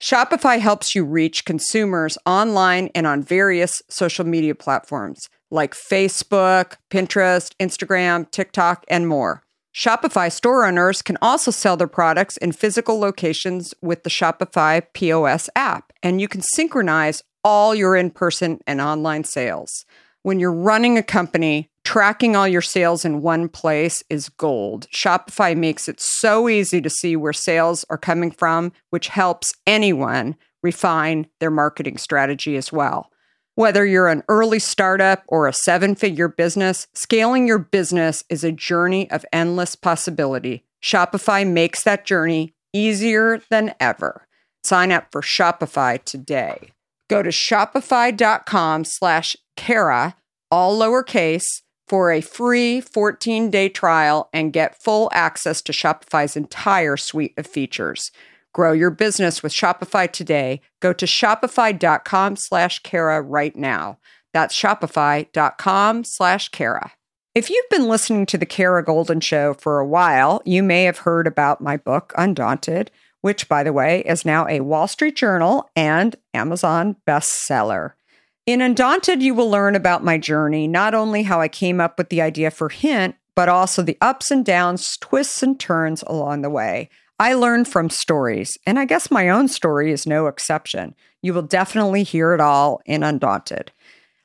Shopify 0.00 0.58
helps 0.58 0.94
you 0.94 1.04
reach 1.04 1.44
consumers 1.44 2.16
online 2.24 2.88
and 2.94 3.06
on 3.06 3.22
various 3.22 3.82
social 3.88 4.24
media 4.24 4.54
platforms 4.54 5.28
like 5.50 5.74
Facebook, 5.74 6.76
Pinterest, 6.90 7.52
Instagram, 7.60 8.30
TikTok, 8.30 8.84
and 8.88 9.08
more. 9.08 9.42
Shopify 9.74 10.30
store 10.30 10.66
owners 10.66 11.02
can 11.02 11.16
also 11.22 11.50
sell 11.50 11.76
their 11.76 11.86
products 11.86 12.36
in 12.36 12.52
physical 12.52 12.98
locations 12.98 13.72
with 13.80 14.02
the 14.02 14.10
Shopify 14.10 14.82
POS 14.94 15.48
app, 15.54 15.92
and 16.02 16.20
you 16.20 16.28
can 16.28 16.42
synchronize 16.42 17.22
all 17.44 17.74
your 17.74 17.96
in 17.96 18.10
person 18.10 18.60
and 18.66 18.80
online 18.80 19.24
sales. 19.24 19.84
When 20.22 20.38
you're 20.38 20.52
running 20.52 20.98
a 20.98 21.02
company, 21.02 21.70
Tracking 21.84 22.36
all 22.36 22.46
your 22.46 22.62
sales 22.62 23.04
in 23.04 23.20
one 23.22 23.48
place 23.48 24.04
is 24.08 24.28
gold. 24.28 24.86
Shopify 24.94 25.56
makes 25.56 25.88
it 25.88 25.98
so 25.98 26.48
easy 26.48 26.80
to 26.80 26.90
see 26.90 27.16
where 27.16 27.32
sales 27.32 27.84
are 27.90 27.98
coming 27.98 28.30
from, 28.30 28.72
which 28.90 29.08
helps 29.08 29.54
anyone 29.66 30.36
refine 30.62 31.26
their 31.40 31.50
marketing 31.50 31.96
strategy 31.96 32.56
as 32.56 32.72
well. 32.72 33.10
Whether 33.60 33.84
you're 33.84 34.08
an 34.08 34.22
early 34.26 34.58
startup 34.58 35.22
or 35.28 35.46
a 35.46 35.52
seven 35.52 35.94
figure 35.94 36.28
business, 36.28 36.86
scaling 36.94 37.46
your 37.46 37.58
business 37.58 38.24
is 38.30 38.42
a 38.42 38.52
journey 38.52 39.10
of 39.10 39.26
endless 39.34 39.76
possibility. 39.76 40.64
Shopify 40.82 41.46
makes 41.46 41.84
that 41.84 42.06
journey 42.06 42.54
easier 42.72 43.42
than 43.50 43.74
ever. 43.78 44.26
Sign 44.64 44.90
up 44.90 45.08
for 45.12 45.20
Shopify 45.20 46.02
today. 46.02 46.70
Go 47.10 47.22
to 47.22 47.28
shopify.com 47.28 48.84
slash 48.84 49.36
Kara, 49.58 50.16
all 50.50 50.78
lowercase, 50.80 51.60
for 51.86 52.10
a 52.10 52.22
free 52.22 52.80
14 52.80 53.50
day 53.50 53.68
trial 53.68 54.30
and 54.32 54.54
get 54.54 54.82
full 54.82 55.10
access 55.12 55.60
to 55.60 55.72
Shopify's 55.72 56.34
entire 56.34 56.96
suite 56.96 57.34
of 57.36 57.46
features. 57.46 58.10
Grow 58.52 58.72
your 58.72 58.90
business 58.90 59.42
with 59.42 59.52
Shopify 59.52 60.10
today. 60.10 60.60
Go 60.80 60.92
to 60.92 61.06
shopify.com 61.06 62.36
slash 62.36 62.80
Kara 62.80 63.22
right 63.22 63.54
now. 63.54 63.98
That's 64.32 64.58
shopify.com 64.58 66.04
slash 66.04 66.48
Kara. 66.48 66.92
If 67.34 67.48
you've 67.48 67.68
been 67.70 67.88
listening 67.88 68.26
to 68.26 68.38
The 68.38 68.46
Kara 68.46 68.84
Goldin 68.84 69.22
Show 69.22 69.54
for 69.54 69.78
a 69.78 69.86
while, 69.86 70.42
you 70.44 70.64
may 70.64 70.82
have 70.84 70.98
heard 70.98 71.28
about 71.28 71.60
my 71.60 71.76
book, 71.76 72.12
Undaunted, 72.18 72.90
which, 73.20 73.48
by 73.48 73.62
the 73.62 73.72
way, 73.72 74.00
is 74.00 74.24
now 74.24 74.48
a 74.48 74.60
Wall 74.60 74.88
Street 74.88 75.14
Journal 75.14 75.70
and 75.76 76.16
Amazon 76.34 76.96
bestseller. 77.06 77.92
In 78.46 78.60
Undaunted, 78.60 79.22
you 79.22 79.34
will 79.34 79.48
learn 79.48 79.76
about 79.76 80.02
my 80.02 80.18
journey, 80.18 80.66
not 80.66 80.92
only 80.92 81.22
how 81.22 81.40
I 81.40 81.46
came 81.46 81.80
up 81.80 81.98
with 81.98 82.08
the 82.08 82.20
idea 82.20 82.50
for 82.50 82.68
Hint, 82.68 83.14
but 83.36 83.48
also 83.48 83.82
the 83.82 83.98
ups 84.00 84.32
and 84.32 84.44
downs, 84.44 84.96
twists 85.00 85.40
and 85.42 85.58
turns 85.60 86.02
along 86.08 86.42
the 86.42 86.50
way. 86.50 86.88
I 87.20 87.34
learn 87.34 87.66
from 87.66 87.90
stories, 87.90 88.56
and 88.66 88.78
I 88.78 88.86
guess 88.86 89.10
my 89.10 89.28
own 89.28 89.46
story 89.48 89.92
is 89.92 90.06
no 90.06 90.26
exception. 90.26 90.94
You 91.20 91.34
will 91.34 91.42
definitely 91.42 92.02
hear 92.02 92.32
it 92.32 92.40
all 92.40 92.80
in 92.86 93.02
Undaunted. 93.02 93.72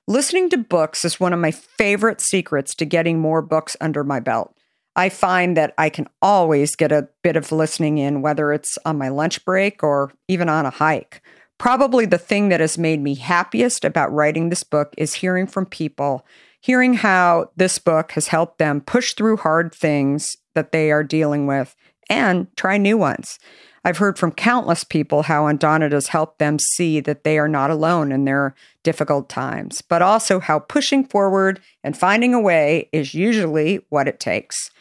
Listening 0.08 0.50
to 0.52 0.58
books 0.58 1.04
is 1.04 1.20
one 1.20 1.34
of 1.34 1.40
my 1.40 1.52
favorite 1.52 2.22
secrets 2.22 2.74
to 2.76 2.86
getting 2.86 3.20
more 3.20 3.42
books 3.42 3.76
under 3.82 4.06
my 4.06 4.22
belt. 4.22 4.56
I 4.96 5.10
find 5.10 5.58
that 5.58 5.74
I 5.78 5.90
can 5.90 6.08
always 6.22 6.78
get 6.78 6.94
a 6.94 7.10
bit 7.22 7.36
of 7.36 7.52
listening 7.52 7.98
in, 7.98 8.22
whether 8.22 8.54
it's 8.54 8.78
on 8.86 8.98
my 8.98 9.10
lunch 9.10 9.44
break 9.44 9.84
or 9.84 10.14
even 10.30 10.48
on 10.48 10.66
a 10.66 10.70
hike. 10.70 11.22
Probably 11.58 12.06
the 12.06 12.18
thing 12.18 12.48
that 12.48 12.62
has 12.62 12.78
made 12.78 13.02
me 13.02 13.16
happiest 13.16 13.84
about 13.84 14.14
writing 14.14 14.48
this 14.48 14.64
book 14.64 14.94
is 14.98 15.16
hearing 15.16 15.48
from 15.48 15.66
people, 15.66 16.26
hearing 16.62 16.94
how 16.94 17.52
this 17.58 17.78
book 17.78 18.14
has 18.14 18.30
helped 18.30 18.58
them 18.58 18.80
push 18.80 19.16
through 19.16 19.36
hard 19.36 19.76
things 19.76 20.38
that 20.54 20.72
they 20.72 20.92
are 20.92 21.04
dealing 21.04 21.46
with 21.46 21.76
and 22.10 22.48
try 22.56 22.78
new 22.78 22.98
ones. 22.98 23.40
I've 23.84 24.00
heard 24.00 24.18
from 24.18 24.32
countless 24.32 24.84
people 24.84 25.24
how 25.24 25.46
Undaunted 25.46 25.92
has 25.92 26.08
helped 26.08 26.40
them 26.40 26.58
see 26.58 27.00
that 27.02 27.24
they 27.24 27.38
are 27.38 27.48
not 27.48 27.70
alone 27.70 28.12
in 28.12 28.26
their 28.26 28.56
difficult 28.82 29.30
times, 29.30 29.84
but 29.84 30.02
also 30.02 30.40
how 30.40 30.58
pushing 30.58 31.06
forward 31.06 31.62
and 31.84 31.96
finding 31.96 32.34
a 32.34 32.40
way 32.40 32.90
is 32.92 33.14
usually 33.14 33.86
what 33.90 34.08
it 34.08 34.20
takes. 34.20 34.72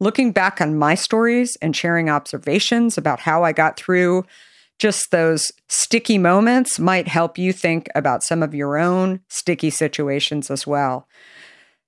Looking 0.00 0.32
back 0.32 0.62
on 0.62 0.78
my 0.78 0.94
stories 0.94 1.56
and 1.60 1.76
sharing 1.76 2.08
observations 2.08 2.96
about 2.96 3.20
how 3.20 3.44
I 3.44 3.52
got 3.52 3.76
through 3.76 4.24
just 4.78 5.10
those 5.10 5.52
sticky 5.68 6.18
moments 6.18 6.78
might 6.78 7.06
help 7.06 7.38
you 7.38 7.52
think 7.52 7.88
about 7.94 8.22
some 8.22 8.42
of 8.42 8.54
your 8.54 8.78
own 8.78 9.20
sticky 9.28 9.70
situations 9.70 10.50
as 10.50 10.66
well. 10.66 11.06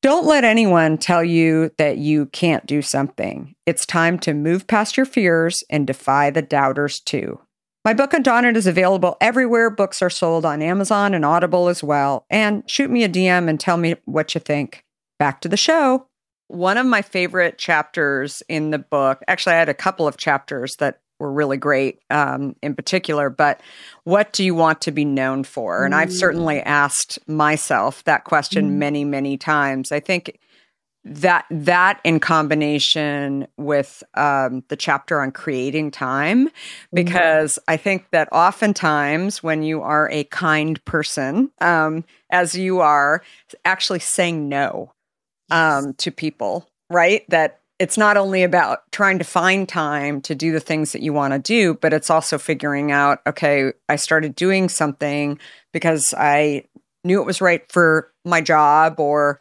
Don't 0.03 0.27
let 0.27 0.45
anyone 0.45 0.99
tell 0.99 1.25
you 1.25 1.71
that 1.79 1.99
you 1.99 2.27
can't 2.27 2.67
do 2.67 2.83
something. 2.83 3.55
It's 3.65 3.87
time 3.87 4.19
to 4.21 4.35
move 4.35 4.67
past 4.67 4.97
your 4.97 5.07
fears 5.07 5.65
and 5.71 5.87
defy 5.87 6.31
the 6.31 6.43
doubters 6.43 7.01
too. 7.01 7.41
My 7.85 7.95
book 7.95 8.13
Undaunted 8.13 8.57
is 8.57 8.67
available 8.67 9.17
everywhere 9.21 9.71
books 9.71 10.03
are 10.03 10.11
sold 10.11 10.45
on 10.45 10.61
Amazon 10.61 11.15
and 11.15 11.25
Audible 11.25 11.69
as 11.69 11.83
well. 11.83 12.27
And 12.29 12.69
shoot 12.69 12.91
me 12.91 13.05
a 13.05 13.09
DM 13.09 13.49
and 13.49 13.59
tell 13.61 13.77
me 13.77 13.95
what 14.05 14.35
you 14.35 14.41
think. 14.41 14.85
Back 15.19 15.41
to 15.43 15.49
the 15.49 15.57
show. 15.57 16.09
One 16.49 16.79
of 16.79 16.87
my 16.87 17.03
favorite 17.03 17.59
chapters 17.59 18.43
in 18.49 18.71
the 18.71 18.79
book, 18.79 19.23
actually, 19.27 19.55
I 19.55 19.59
had 19.59 19.69
a 19.69 19.75
couple 19.75 20.07
of 20.07 20.17
chapters 20.17 20.77
that 20.77 21.01
were 21.19 21.33
really 21.33 21.57
great 21.57 22.01
um, 22.11 22.57
in 22.63 22.75
particular. 22.75 23.31
But 23.31 23.61
what 24.05 24.33
do 24.33 24.45
you 24.45 24.55
want 24.55 24.81
to 24.83 24.91
be 24.91 25.05
known 25.05 25.45
for? 25.45 25.85
And 25.85 25.95
I've 25.95 26.13
certainly 26.13 26.57
mm. 26.57 26.63
asked 26.67 27.19
myself 27.29 28.05
that 28.05 28.25
question 28.25 28.71
mm. 28.71 28.75
many, 28.75 29.05
many 29.05 29.37
times. 29.37 29.93
I 29.93 30.01
think 30.01 30.39
that 31.07 31.47
that 31.51 32.01
in 32.03 32.19
combination 32.19 33.47
with 33.57 34.03
um, 34.15 34.65
the 34.69 34.77
chapter 34.77 35.21
on 35.21 35.31
creating 35.31 35.93
time 35.93 36.49
mm-hmm. 36.49 36.53
because 36.93 37.53
mm-hmm. 37.53 37.73
i 37.73 37.77
think 37.77 38.11
that 38.11 38.29
oftentimes 38.33 39.41
when 39.41 39.63
you 39.63 39.83
are 39.83 40.11
a 40.11 40.25
kind 40.25 40.85
person 40.85 41.49
um, 41.61 42.05
as 42.31 42.57
you 42.57 42.81
are 42.81 43.23
actually 43.65 44.01
saying 44.01 44.49
no 44.49 44.93
um, 45.53 45.95
to 45.95 46.11
people 46.11 46.69
right 46.91 47.25
that 47.29 47.61
it's 47.79 47.99
not 47.99 48.17
only 48.17 48.43
about 48.43 48.91
trying 48.93 49.19
to 49.19 49.25
find 49.25 49.69
time 49.69 50.21
to 50.23 50.35
do 50.35 50.53
the 50.53 50.61
things 50.61 50.93
that 50.93 51.03
you 51.03 51.13
want 51.13 51.33
to 51.35 51.39
do, 51.39 51.75
but 51.75 51.93
it's 51.93 52.11
also 52.11 52.39
figuring 52.39 52.91
out, 52.91 53.21
okay, 53.27 53.73
I 53.89 53.97
started 53.97 54.35
doing 54.35 54.69
something 54.69 55.39
because 55.73 56.15
I 56.17 56.65
knew 57.05 57.21
it 57.21 57.27
was 57.27 57.41
right 57.41 57.71
for 57.71 58.11
my 58.25 58.41
job 58.41 58.99
or 58.99 59.41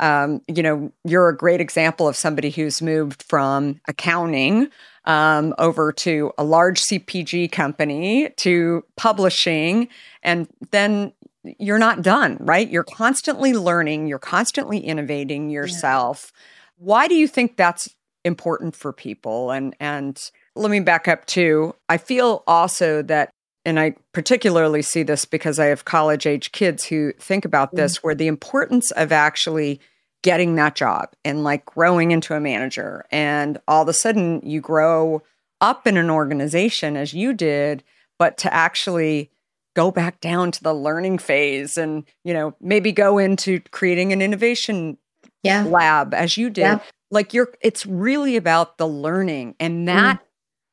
um, 0.00 0.40
you 0.48 0.62
know, 0.62 0.92
you're 1.04 1.28
a 1.28 1.36
great 1.36 1.60
example 1.60 2.08
of 2.08 2.16
somebody 2.16 2.50
who's 2.50 2.82
moved 2.82 3.22
from 3.22 3.80
accounting 3.86 4.68
um, 5.04 5.54
over 5.58 5.92
to 5.92 6.32
a 6.36 6.42
large 6.44 6.82
CPG 6.82 7.52
company 7.52 8.30
to 8.38 8.84
publishing, 8.96 9.88
and 10.22 10.48
then 10.72 11.12
you're 11.58 11.78
not 11.78 12.02
done, 12.02 12.38
right? 12.40 12.68
You're 12.68 12.82
constantly 12.82 13.52
learning, 13.52 14.08
you're 14.08 14.18
constantly 14.18 14.78
innovating 14.78 15.50
yourself. 15.50 16.32
Yeah 16.34 16.40
why 16.76 17.08
do 17.08 17.14
you 17.14 17.28
think 17.28 17.56
that's 17.56 17.94
important 18.24 18.74
for 18.74 18.92
people? 18.92 19.50
And 19.50 19.76
and 19.80 20.18
let 20.56 20.70
me 20.70 20.80
back 20.80 21.08
up 21.08 21.26
too. 21.26 21.74
I 21.88 21.98
feel 21.98 22.42
also 22.46 23.02
that 23.02 23.30
and 23.64 23.80
I 23.80 23.96
particularly 24.12 24.82
see 24.82 25.02
this 25.02 25.24
because 25.24 25.58
I 25.58 25.66
have 25.66 25.84
college 25.84 26.26
age 26.26 26.52
kids 26.52 26.84
who 26.84 27.12
think 27.18 27.44
about 27.44 27.72
mm. 27.72 27.76
this, 27.76 28.02
where 28.02 28.14
the 28.14 28.26
importance 28.26 28.90
of 28.90 29.10
actually 29.10 29.80
getting 30.22 30.54
that 30.54 30.74
job 30.74 31.10
and 31.24 31.44
like 31.44 31.64
growing 31.66 32.10
into 32.10 32.34
a 32.34 32.40
manager. 32.40 33.04
And 33.10 33.58
all 33.68 33.82
of 33.82 33.88
a 33.88 33.92
sudden 33.92 34.40
you 34.44 34.60
grow 34.60 35.22
up 35.60 35.86
in 35.86 35.96
an 35.96 36.10
organization 36.10 36.96
as 36.96 37.14
you 37.14 37.32
did, 37.32 37.82
but 38.18 38.36
to 38.38 38.52
actually 38.52 39.30
go 39.74 39.90
back 39.90 40.20
down 40.20 40.50
to 40.52 40.62
the 40.62 40.74
learning 40.74 41.18
phase 41.18 41.76
and, 41.76 42.04
you 42.22 42.32
know, 42.32 42.54
maybe 42.60 42.92
go 42.92 43.18
into 43.18 43.60
creating 43.70 44.12
an 44.12 44.22
innovation 44.22 44.96
yeah. 45.44 45.62
lab 45.64 46.14
as 46.14 46.36
you 46.36 46.50
did. 46.50 46.62
Yeah. 46.62 46.78
Like 47.10 47.32
you're 47.32 47.52
it's 47.60 47.86
really 47.86 48.36
about 48.36 48.78
the 48.78 48.88
learning 48.88 49.54
and 49.60 49.86
that 49.86 50.20
mm. 50.20 50.24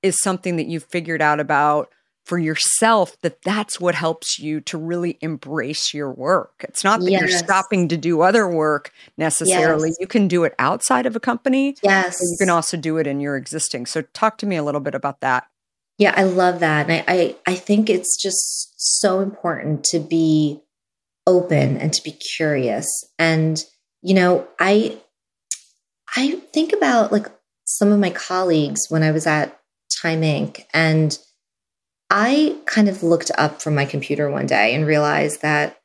is 0.02 0.20
something 0.22 0.56
that 0.56 0.68
you've 0.68 0.86
figured 0.86 1.22
out 1.22 1.40
about 1.40 1.92
for 2.26 2.38
yourself 2.38 3.20
that 3.22 3.42
that's 3.42 3.80
what 3.80 3.96
helps 3.96 4.40
you 4.40 4.62
to 4.62 4.78
really 4.78 5.18
embrace 5.22 5.94
your 5.94 6.12
work. 6.12 6.64
It's 6.68 6.84
not 6.84 7.00
that 7.02 7.12
yes. 7.12 7.22
you're 7.22 7.30
stopping 7.30 7.88
to 7.90 7.98
do 7.98 8.22
other 8.22 8.48
work 8.48 8.92
necessarily. 9.18 9.90
Yes. 9.90 9.98
You 10.00 10.08
can 10.08 10.28
do 10.28 10.44
it 10.44 10.54
outside 10.60 11.06
of 11.06 11.16
a 11.16 11.20
company. 11.20 11.76
Yes. 11.84 12.20
you 12.22 12.38
can 12.40 12.50
also 12.50 12.78
do 12.78 12.98
it 12.98 13.08
in 13.08 13.20
your 13.20 13.36
existing. 13.36 13.86
So 13.86 14.04
talk 14.14 14.38
to 14.40 14.46
me 14.46 14.56
a 14.56 14.64
little 14.64 14.82
bit 14.82 14.96
about 14.96 15.22
that. 15.22 15.48
Yeah, 15.98 16.14
I 16.16 16.24
love 16.24 16.60
that. 16.62 16.90
And 16.90 17.04
I, 17.08 17.14
I, 17.14 17.36
I 17.48 17.56
think 17.56 17.90
it's 17.90 18.16
just 18.22 18.74
so 19.02 19.20
important 19.20 19.84
to 19.86 20.00
be 20.00 20.62
open 21.28 21.78
and 21.78 21.92
to 21.94 22.04
be 22.04 22.12
curious. 22.12 22.88
And, 23.20 23.64
you 24.02 24.14
know, 24.14 24.48
I 24.60 24.98
I 26.16 26.42
think 26.54 26.74
about 26.74 27.12
like 27.12 27.28
some 27.66 27.92
of 27.92 28.00
my 28.00 28.10
colleagues 28.10 28.88
when 28.90 29.04
I 29.04 29.12
was 29.12 29.26
at 29.26 29.58
Time 30.02 30.22
Inc. 30.22 30.66
and 30.74 31.18
I 32.10 32.58
kind 32.66 32.90
of 32.90 33.04
looked 33.04 33.32
up 33.38 33.62
from 33.62 33.76
my 33.76 33.86
computer 33.86 34.30
one 34.30 34.46
day 34.46 34.76
and 34.76 34.86
realized 34.86 35.42
that 35.42 35.80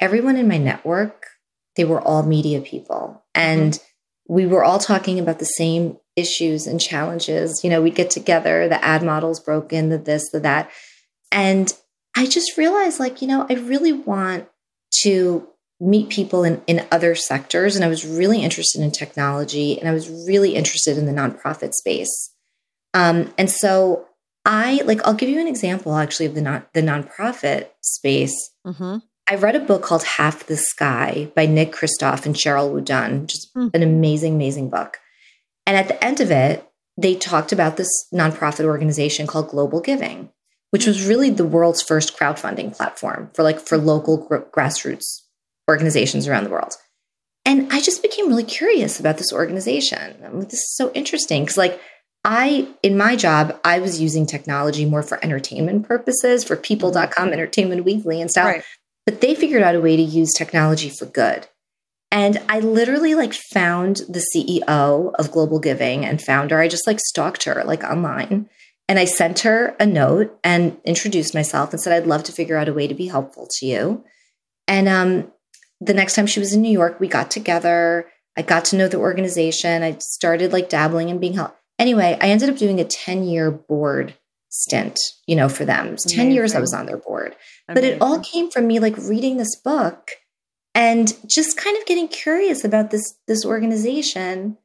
everyone 0.00 0.36
in 0.36 0.46
my 0.46 0.58
network, 0.58 1.26
they 1.74 1.84
were 1.84 2.00
all 2.00 2.22
media 2.22 2.60
people. 2.60 3.24
And 3.34 3.72
mm-hmm. 3.72 4.34
we 4.34 4.46
were 4.46 4.62
all 4.62 4.78
talking 4.78 5.18
about 5.18 5.40
the 5.40 5.44
same 5.44 5.98
issues 6.14 6.68
and 6.68 6.80
challenges. 6.80 7.64
You 7.64 7.70
know, 7.70 7.82
we'd 7.82 7.96
get 7.96 8.10
together, 8.10 8.68
the 8.68 8.82
ad 8.84 9.02
model's 9.02 9.40
broken, 9.40 9.88
the 9.88 9.98
this, 9.98 10.30
the 10.30 10.40
that. 10.40 10.70
And 11.32 11.72
I 12.16 12.26
just 12.26 12.56
realized, 12.56 13.00
like, 13.00 13.20
you 13.20 13.26
know, 13.26 13.46
I 13.48 13.54
really 13.54 13.92
want 13.92 14.48
to 15.02 15.48
meet 15.82 16.08
people 16.10 16.44
in, 16.44 16.62
in 16.68 16.86
other 16.92 17.14
sectors. 17.14 17.74
And 17.74 17.84
I 17.84 17.88
was 17.88 18.06
really 18.06 18.40
interested 18.40 18.80
in 18.80 18.92
technology 18.92 19.78
and 19.78 19.88
I 19.88 19.92
was 19.92 20.08
really 20.08 20.54
interested 20.54 20.96
in 20.96 21.06
the 21.06 21.12
nonprofit 21.12 21.74
space. 21.74 22.30
Um, 22.94 23.34
and 23.36 23.50
so 23.50 24.06
I 24.44 24.80
like 24.84 25.04
I'll 25.06 25.14
give 25.14 25.28
you 25.28 25.40
an 25.40 25.48
example 25.48 25.96
actually 25.96 26.26
of 26.26 26.34
the 26.34 26.42
non 26.42 26.64
the 26.72 26.82
nonprofit 26.82 27.68
space. 27.80 28.50
Mm-hmm. 28.66 28.98
I 29.28 29.34
read 29.36 29.56
a 29.56 29.60
book 29.60 29.82
called 29.82 30.04
Half 30.04 30.46
the 30.46 30.56
Sky 30.56 31.30
by 31.34 31.46
Nick 31.46 31.72
Kristof 31.72 32.26
and 32.26 32.34
Sheryl 32.34 32.72
WuDunn, 32.72 33.32
is 33.32 33.50
mm. 33.56 33.70
an 33.72 33.82
amazing, 33.82 34.34
amazing 34.34 34.68
book. 34.68 34.98
And 35.64 35.76
at 35.76 35.86
the 35.86 36.04
end 36.04 36.20
of 36.20 36.30
it, 36.32 36.68
they 36.96 37.14
talked 37.14 37.52
about 37.52 37.76
this 37.76 37.88
nonprofit 38.12 38.64
organization 38.64 39.28
called 39.28 39.48
Global 39.48 39.80
Giving, 39.80 40.30
which 40.70 40.86
was 40.86 41.06
really 41.06 41.30
the 41.30 41.46
world's 41.46 41.82
first 41.82 42.18
crowdfunding 42.18 42.76
platform 42.76 43.30
for 43.32 43.42
like 43.44 43.60
for 43.60 43.78
local 43.78 44.26
gr- 44.26 44.38
grassroots 44.38 45.22
organizations 45.68 46.26
around 46.26 46.44
the 46.44 46.50
world. 46.50 46.74
And 47.44 47.72
I 47.72 47.80
just 47.80 48.02
became 48.02 48.28
really 48.28 48.44
curious 48.44 49.00
about 49.00 49.18
this 49.18 49.32
organization. 49.32 50.16
I'm 50.24 50.38
like, 50.38 50.50
this 50.50 50.60
is 50.60 50.76
so 50.76 50.92
interesting 50.92 51.42
because 51.42 51.56
like 51.56 51.80
I, 52.24 52.68
in 52.82 52.96
my 52.96 53.16
job, 53.16 53.58
I 53.64 53.80
was 53.80 54.00
using 54.00 54.26
technology 54.26 54.84
more 54.84 55.02
for 55.02 55.22
entertainment 55.24 55.88
purposes, 55.88 56.44
for 56.44 56.56
people.com, 56.56 57.08
mm-hmm. 57.08 57.32
Entertainment 57.32 57.84
Weekly, 57.84 58.20
and 58.20 58.30
stuff. 58.30 58.46
Right. 58.46 58.64
But 59.06 59.20
they 59.20 59.34
figured 59.34 59.62
out 59.62 59.74
a 59.74 59.80
way 59.80 59.96
to 59.96 60.02
use 60.02 60.32
technology 60.32 60.88
for 60.88 61.06
good. 61.06 61.48
And 62.12 62.40
I 62.48 62.60
literally 62.60 63.14
like 63.14 63.32
found 63.32 64.02
the 64.08 64.24
CEO 64.34 65.12
of 65.14 65.32
Global 65.32 65.58
Giving 65.58 66.04
and 66.04 66.22
found 66.22 66.50
her. 66.50 66.60
I 66.60 66.68
just 66.68 66.86
like 66.86 67.00
stalked 67.00 67.44
her 67.44 67.64
like 67.64 67.82
online. 67.82 68.48
And 68.88 68.98
I 68.98 69.06
sent 69.06 69.40
her 69.40 69.74
a 69.80 69.86
note 69.86 70.38
and 70.44 70.76
introduced 70.84 71.34
myself 71.34 71.72
and 71.72 71.80
said, 71.80 71.94
I'd 71.94 72.06
love 72.06 72.22
to 72.24 72.32
figure 72.32 72.58
out 72.58 72.68
a 72.68 72.74
way 72.74 72.86
to 72.86 72.94
be 72.94 73.06
helpful 73.06 73.48
to 73.58 73.66
you. 73.66 74.04
And 74.68 74.88
um, 74.88 75.32
the 75.84 75.94
next 75.94 76.14
time 76.14 76.26
she 76.26 76.40
was 76.40 76.52
in 76.52 76.62
New 76.62 76.72
York, 76.72 77.00
we 77.00 77.08
got 77.08 77.30
together. 77.30 78.06
I 78.36 78.42
got 78.42 78.64
to 78.66 78.76
know 78.76 78.88
the 78.88 78.98
organization. 78.98 79.82
I 79.82 79.98
started 79.98 80.52
like 80.52 80.68
dabbling 80.68 81.10
and 81.10 81.20
being 81.20 81.34
helpful 81.34 81.58
anyway, 81.82 82.16
I 82.20 82.28
ended 82.28 82.48
up 82.48 82.56
doing 82.56 82.80
a 82.80 82.84
10 82.84 83.24
year 83.24 83.50
board 83.50 84.14
stint, 84.48 84.98
you 85.26 85.36
know, 85.36 85.48
for 85.48 85.64
them. 85.64 85.96
10 85.96 86.30
years 86.30 86.54
I 86.54 86.60
was 86.60 86.72
on 86.72 86.86
their 86.86 86.96
board. 86.96 87.36
Amazing. 87.68 87.74
But 87.74 87.84
it 87.84 88.02
all 88.02 88.20
came 88.20 88.50
from 88.50 88.66
me 88.66 88.78
like 88.78 88.96
reading 88.96 89.36
this 89.36 89.56
book 89.56 90.12
and 90.74 91.12
just 91.26 91.56
kind 91.56 91.76
of 91.76 91.86
getting 91.86 92.08
curious 92.08 92.64
about 92.64 92.90
this 92.90 93.14
this 93.26 93.44
organization, 93.44 94.56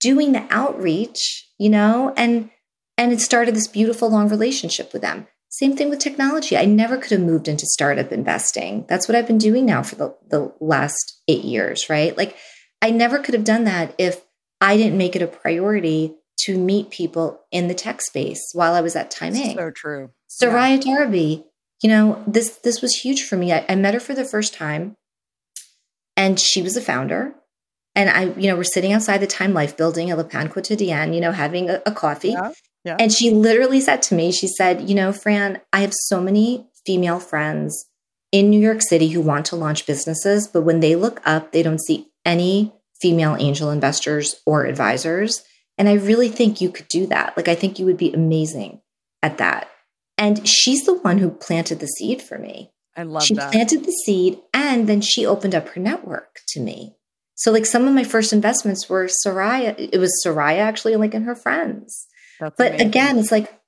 doing 0.00 0.32
the 0.32 0.46
outreach, 0.50 1.48
you 1.58 1.70
know, 1.70 2.12
and 2.16 2.50
and 2.98 3.12
it 3.12 3.20
started 3.20 3.54
this 3.54 3.68
beautiful 3.68 4.10
long 4.10 4.28
relationship 4.28 4.92
with 4.92 5.02
them. 5.02 5.26
Same 5.50 5.76
thing 5.76 5.88
with 5.88 5.98
technology. 5.98 6.56
I 6.56 6.66
never 6.66 6.98
could 6.98 7.12
have 7.12 7.20
moved 7.20 7.48
into 7.48 7.66
startup 7.66 8.12
investing. 8.12 8.84
That's 8.88 9.08
what 9.08 9.14
I've 9.16 9.26
been 9.26 9.38
doing 9.38 9.64
now 9.64 9.82
for 9.82 9.94
the, 9.94 10.14
the 10.28 10.52
last 10.60 11.20
eight 11.26 11.44
years, 11.44 11.88
right? 11.88 12.16
Like 12.16 12.36
I 12.82 12.90
never 12.90 13.18
could 13.18 13.34
have 13.34 13.44
done 13.44 13.64
that 13.64 13.94
if 13.98 14.22
I 14.60 14.76
didn't 14.76 14.98
make 14.98 15.16
it 15.16 15.22
a 15.22 15.26
priority 15.26 16.14
to 16.40 16.58
meet 16.58 16.90
people 16.90 17.40
in 17.50 17.68
the 17.68 17.74
tech 17.74 18.00
space 18.02 18.50
while 18.52 18.74
I 18.74 18.80
was 18.80 18.94
at 18.94 19.10
Time 19.10 19.34
Inc. 19.34 19.54
So 19.54 19.70
true. 19.70 20.10
Soraya 20.30 20.84
yeah. 20.84 20.96
Darabi, 20.96 21.44
you 21.82 21.88
know, 21.88 22.22
this 22.26 22.50
this 22.58 22.82
was 22.82 22.94
huge 22.94 23.24
for 23.24 23.36
me. 23.36 23.52
I, 23.52 23.64
I 23.68 23.74
met 23.74 23.94
her 23.94 24.00
for 24.00 24.14
the 24.14 24.24
first 24.24 24.54
time, 24.54 24.96
and 26.16 26.38
she 26.38 26.62
was 26.62 26.76
a 26.76 26.82
founder. 26.82 27.34
And 27.94 28.10
I, 28.10 28.24
you 28.38 28.48
know, 28.48 28.56
we're 28.56 28.64
sitting 28.64 28.92
outside 28.92 29.18
the 29.18 29.26
Time 29.26 29.52
Life 29.52 29.76
building 29.76 30.10
at 30.10 30.18
Le 30.18 30.24
Pain 30.24 30.48
Quotidien, 30.48 31.14
you 31.14 31.20
know, 31.20 31.32
having 31.32 31.68
a, 31.68 31.82
a 31.84 31.90
coffee. 31.90 32.30
Yeah. 32.30 32.52
Yeah. 32.84 32.96
And 32.98 33.12
she 33.12 33.30
literally 33.30 33.80
said 33.80 34.02
to 34.02 34.14
me, 34.14 34.32
she 34.32 34.46
said, 34.46 34.88
you 34.88 34.94
know, 34.94 35.12
Fran, 35.12 35.60
I 35.72 35.80
have 35.80 35.92
so 35.92 36.20
many 36.20 36.66
female 36.86 37.20
friends 37.20 37.86
in 38.32 38.50
New 38.50 38.60
York 38.60 38.82
City 38.82 39.08
who 39.08 39.20
want 39.20 39.46
to 39.46 39.56
launch 39.56 39.86
businesses, 39.86 40.46
but 40.46 40.62
when 40.62 40.80
they 40.80 40.96
look 40.96 41.20
up, 41.24 41.52
they 41.52 41.62
don't 41.62 41.80
see 41.80 42.08
any 42.24 42.72
female 43.00 43.36
angel 43.38 43.70
investors 43.70 44.36
or 44.46 44.64
advisors. 44.64 45.42
And 45.76 45.88
I 45.88 45.94
really 45.94 46.28
think 46.28 46.60
you 46.60 46.70
could 46.70 46.88
do 46.88 47.06
that. 47.06 47.36
Like, 47.36 47.48
I 47.48 47.54
think 47.54 47.78
you 47.78 47.86
would 47.86 47.96
be 47.96 48.12
amazing 48.12 48.80
at 49.22 49.38
that. 49.38 49.68
And 50.16 50.46
she's 50.46 50.84
the 50.84 50.98
one 50.98 51.18
who 51.18 51.30
planted 51.30 51.80
the 51.80 51.86
seed 51.86 52.20
for 52.20 52.38
me. 52.38 52.72
I 52.96 53.04
love 53.04 53.22
she 53.22 53.34
that. 53.34 53.52
planted 53.52 53.84
the 53.84 53.92
seed 53.92 54.40
and 54.52 54.88
then 54.88 55.00
she 55.00 55.24
opened 55.24 55.54
up 55.54 55.68
her 55.68 55.80
network 55.80 56.40
to 56.48 56.60
me. 56.60 56.96
So, 57.36 57.52
like, 57.52 57.66
some 57.66 57.86
of 57.86 57.94
my 57.94 58.02
first 58.02 58.32
investments 58.32 58.88
were 58.88 59.06
Soraya. 59.06 59.76
It 59.78 59.98
was 59.98 60.20
Soraya 60.24 60.58
actually, 60.58 60.96
like, 60.96 61.14
and 61.14 61.24
her 61.24 61.36
friends. 61.36 62.08
That's 62.40 62.54
but 62.56 62.68
amazing. 62.68 62.88
again, 62.88 63.18
it's 63.18 63.32
like, 63.32 63.60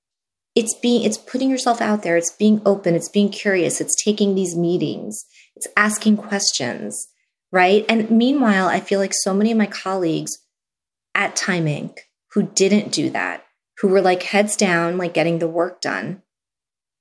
it's 0.55 0.75
being, 0.75 1.05
it's 1.05 1.19
putting 1.19 1.51
yourself 1.51 1.81
out 1.81 2.03
there. 2.03 2.17
It's 2.17 2.33
being 2.33 2.61
open. 2.67 2.95
It's 2.95 3.09
being 3.09 3.31
curious. 3.31 3.81
It's 3.81 4.03
taking 4.03 4.35
these 4.35 4.57
meetings. 4.57 5.25
It's 5.55 5.69
asking 5.77 6.17
questions, 6.17 7.07
right? 7.53 7.85
And 7.89 8.11
meanwhile, 8.11 8.67
I 8.67 8.81
feel 8.81 8.99
like 8.99 9.15
so 9.15 9.33
many 9.33 9.53
of 9.53 9.59
my 9.59 9.67
colleagues 9.67 10.39
at 11.15 11.37
Time 11.37 11.67
Inc. 11.67 11.99
who 12.33 12.43
didn't 12.43 12.93
do 12.93 13.11
that, 13.11 13.45
who 13.79 13.89
were 13.89 14.01
like 14.01 14.23
heads 14.23 14.57
down, 14.57 14.99
like 14.99 15.15
getting 15.15 15.39
the 15.39 15.49
work 15.49 15.81
done, 15.81 16.23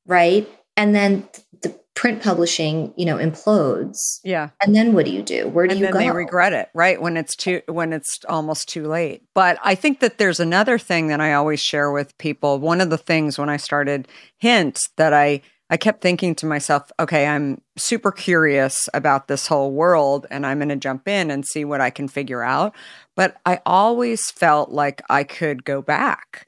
right? 0.06 0.48
And 0.78 0.96
then 0.96 1.28
the 1.62 1.80
print 2.00 2.24
publishing, 2.24 2.94
you 2.96 3.06
know, 3.06 3.18
implodes. 3.18 4.22
Yeah. 4.24 4.52
And 4.64 4.74
then 4.74 4.94
what 4.94 5.04
do 5.04 5.12
you 5.12 5.22
do? 5.22 5.50
Where 5.50 5.68
do 5.68 5.72
and 5.72 5.82
you 5.82 5.86
then 5.88 5.92
go? 5.92 6.00
They 6.00 6.10
regret 6.12 6.54
it, 6.54 6.70
right? 6.74 7.02
When 7.02 7.18
it's 7.18 7.36
too 7.36 7.62
when 7.68 7.92
it's 7.92 8.20
almost 8.30 8.70
too 8.70 8.88
late. 8.88 9.24
But 9.36 9.60
I 9.66 9.76
think 9.76 10.00
that 10.00 10.18
there's 10.18 10.40
another 10.40 10.78
thing 10.78 11.08
that 11.08 11.20
I 11.20 11.34
always 11.34 11.60
share 11.60 11.92
with 11.92 12.18
people. 12.18 12.58
One 12.58 12.80
of 12.80 12.90
the 12.90 12.98
things 12.98 13.38
when 13.38 13.50
I 13.50 13.58
started 13.58 14.08
Hint 14.38 14.80
that 14.96 15.14
I 15.14 15.42
I 15.70 15.76
kept 15.76 16.02
thinking 16.02 16.36
to 16.36 16.46
myself, 16.46 16.90
okay, 17.02 17.28
I'm 17.28 17.62
super 17.78 18.14
curious 18.14 18.88
about 18.94 19.28
this 19.28 19.48
whole 19.48 19.74
world 19.74 20.26
and 20.32 20.46
I'm 20.46 20.60
going 20.60 20.70
to 20.70 20.78
jump 20.78 21.06
in 21.06 21.30
and 21.30 21.46
see 21.46 21.66
what 21.66 21.82
I 21.82 21.90
can 21.90 22.08
figure 22.08 22.42
out. 22.42 22.74
But 23.18 23.36
I 23.46 23.60
always 23.66 24.32
felt 24.32 24.72
like 24.72 25.02
I 25.10 25.26
could 25.26 25.66
go 25.66 25.82
back 25.82 26.48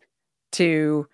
to, 0.53 1.09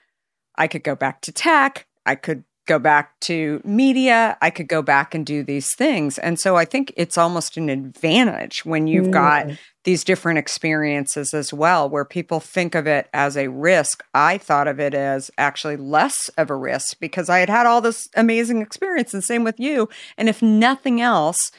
I 0.56 0.68
could 0.68 0.84
go 0.84 0.96
back 0.96 1.22
to 1.22 1.32
tech. 1.32 1.88
I 2.06 2.14
could 2.14 2.44
go 2.68 2.78
back 2.78 3.20
to 3.22 3.62
media. 3.64 4.38
I 4.42 4.50
could 4.50 4.68
go 4.68 4.82
back 4.82 5.16
and 5.16 5.26
do 5.26 5.44
these 5.44 5.74
things. 5.76 6.18
And 6.20 6.40
so 6.40 6.56
I 6.56 6.66
think 6.66 6.94
it's 6.96 7.18
almost 7.18 7.58
an 7.58 7.70
advantage 7.70 8.66
when 8.66 8.88
you've 8.88 9.08
mm. 9.08 9.12
got 9.14 9.48
these 9.84 10.04
different 10.04 10.38
experiences 10.38 11.34
as 11.34 11.54
well, 11.54 11.90
where 11.90 12.06
people 12.06 12.40
think 12.40 12.76
of 12.76 12.86
it 12.88 13.10
as 13.14 13.38
a 13.38 13.48
risk. 13.48 14.04
I 14.14 14.38
thought 14.38 14.68
of 14.68 14.80
it 14.80 14.94
as 14.94 15.32
actually 15.38 15.78
less 15.78 16.30
of 16.38 16.50
a 16.50 16.56
risk 16.56 17.00
because 17.00 17.30
I 17.30 17.40
had 17.40 17.50
had 17.50 17.66
all 17.66 17.82
this 17.82 18.08
amazing 18.16 18.62
experience, 18.62 19.14
and 19.14 19.24
same 19.24 19.44
with 19.44 19.60
you. 19.60 19.88
And 20.18 20.28
if 20.28 20.42
nothing 20.42 21.00
else, 21.00 21.52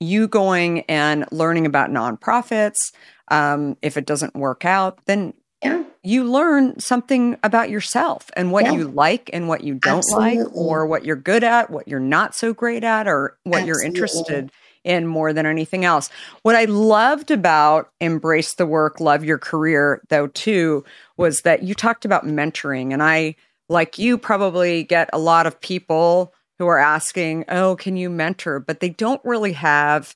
you 0.00 0.28
going 0.28 0.80
and 0.82 1.26
learning 1.30 1.64
about 1.64 1.90
nonprofits, 1.90 2.92
um, 3.28 3.76
if 3.82 3.96
it 3.96 4.04
doesn't 4.04 4.34
work 4.34 4.64
out, 4.64 4.98
then 5.06 5.32
yeah. 5.62 5.84
You 6.06 6.22
learn 6.22 6.78
something 6.78 7.36
about 7.42 7.68
yourself 7.68 8.30
and 8.36 8.52
what 8.52 8.64
yeah. 8.64 8.72
you 8.72 8.88
like 8.88 9.28
and 9.32 9.48
what 9.48 9.64
you 9.64 9.74
don't 9.74 9.98
Absolutely. 9.98 10.38
like, 10.38 10.54
or 10.54 10.86
what 10.86 11.04
you're 11.04 11.16
good 11.16 11.42
at, 11.42 11.68
what 11.68 11.88
you're 11.88 11.98
not 11.98 12.32
so 12.34 12.54
great 12.54 12.84
at, 12.84 13.08
or 13.08 13.36
what 13.42 13.62
Absolutely. 13.62 13.66
you're 13.66 13.84
interested 13.84 14.52
in 14.84 15.04
more 15.04 15.32
than 15.32 15.46
anything 15.46 15.84
else. 15.84 16.08
What 16.42 16.54
I 16.54 16.66
loved 16.66 17.32
about 17.32 17.90
Embrace 18.00 18.54
the 18.54 18.66
Work, 18.66 19.00
Love 19.00 19.24
Your 19.24 19.36
Career, 19.36 20.00
though, 20.08 20.28
too, 20.28 20.84
was 21.16 21.40
that 21.40 21.64
you 21.64 21.74
talked 21.74 22.04
about 22.04 22.24
mentoring. 22.24 22.92
And 22.92 23.02
I, 23.02 23.34
like 23.68 23.98
you, 23.98 24.16
probably 24.16 24.84
get 24.84 25.10
a 25.12 25.18
lot 25.18 25.48
of 25.48 25.60
people 25.60 26.32
who 26.60 26.68
are 26.68 26.78
asking, 26.78 27.46
"Oh, 27.48 27.74
can 27.74 27.96
you 27.96 28.08
mentor?" 28.08 28.60
but 28.60 28.78
they 28.78 28.90
don't 28.90 29.20
really 29.24 29.52
have 29.54 30.14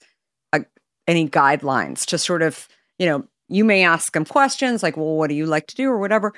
a, 0.53 0.65
any 1.09 1.29
guidelines 1.29 2.07
to 2.07 2.17
sort 2.17 2.43
of, 2.43 2.69
you 2.97 3.07
know, 3.07 3.25
you 3.51 3.65
may 3.65 3.85
ask 3.85 4.13
them 4.13 4.25
questions 4.25 4.83
like, 4.83 4.97
"Well, 4.97 5.17
what 5.17 5.29
do 5.29 5.35
you 5.35 5.47
like 5.47 5.67
to 5.69 5.77
do?" 5.77 5.91
or 5.91 5.99
whatever. 5.99 6.33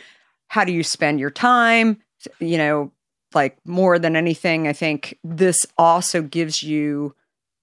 How 0.48 0.64
do 0.64 0.72
you 0.72 0.83
spend 0.83 1.20
your 1.20 1.31
time? 1.31 2.03
You 2.40 2.59
know, 2.59 2.92
like 3.35 3.57
more 3.64 3.98
than 3.98 4.16
anything, 4.16 4.68
I 4.68 4.72
think 4.72 5.18
this 5.25 5.57
also 5.79 6.22
gives 6.22 6.62
you 6.62 7.14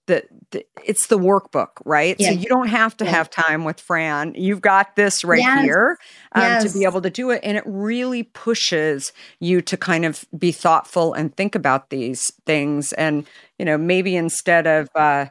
the, 0.10 0.24
the 0.50 0.66
it's 0.84 1.08
the 1.08 1.20
workbook, 1.20 1.70
right? 1.86 2.16
Yeah. 2.18 2.30
So 2.30 2.34
you 2.34 2.48
don't 2.48 2.68
have 2.68 2.98
to 2.98 3.06
yeah. 3.06 3.12
have 3.12 3.30
time 3.30 3.64
with 3.64 3.80
Fran. 3.80 4.34
You've 4.36 4.60
got 4.60 4.96
this 4.96 5.24
right 5.24 5.40
yes. 5.40 5.64
here 5.64 5.98
um, 6.32 6.42
yes. 6.42 6.72
to 6.72 6.78
be 6.78 6.84
able 6.84 7.02
to 7.02 7.12
do 7.12 7.30
it, 7.30 7.42
and 7.44 7.56
it 7.56 7.64
really 7.66 8.24
pushes 8.24 9.14
you 9.40 9.62
to 9.62 9.78
kind 9.78 10.06
of 10.06 10.26
be 10.38 10.52
thoughtful 10.52 11.14
and 11.14 11.36
think 11.36 11.54
about 11.54 11.92
these 11.92 12.32
things. 12.46 12.92
And 12.94 13.26
you 13.60 13.66
know, 13.66 13.78
maybe 13.78 14.16
instead 14.16 14.66
of 14.66 14.90
uh, 14.96 15.28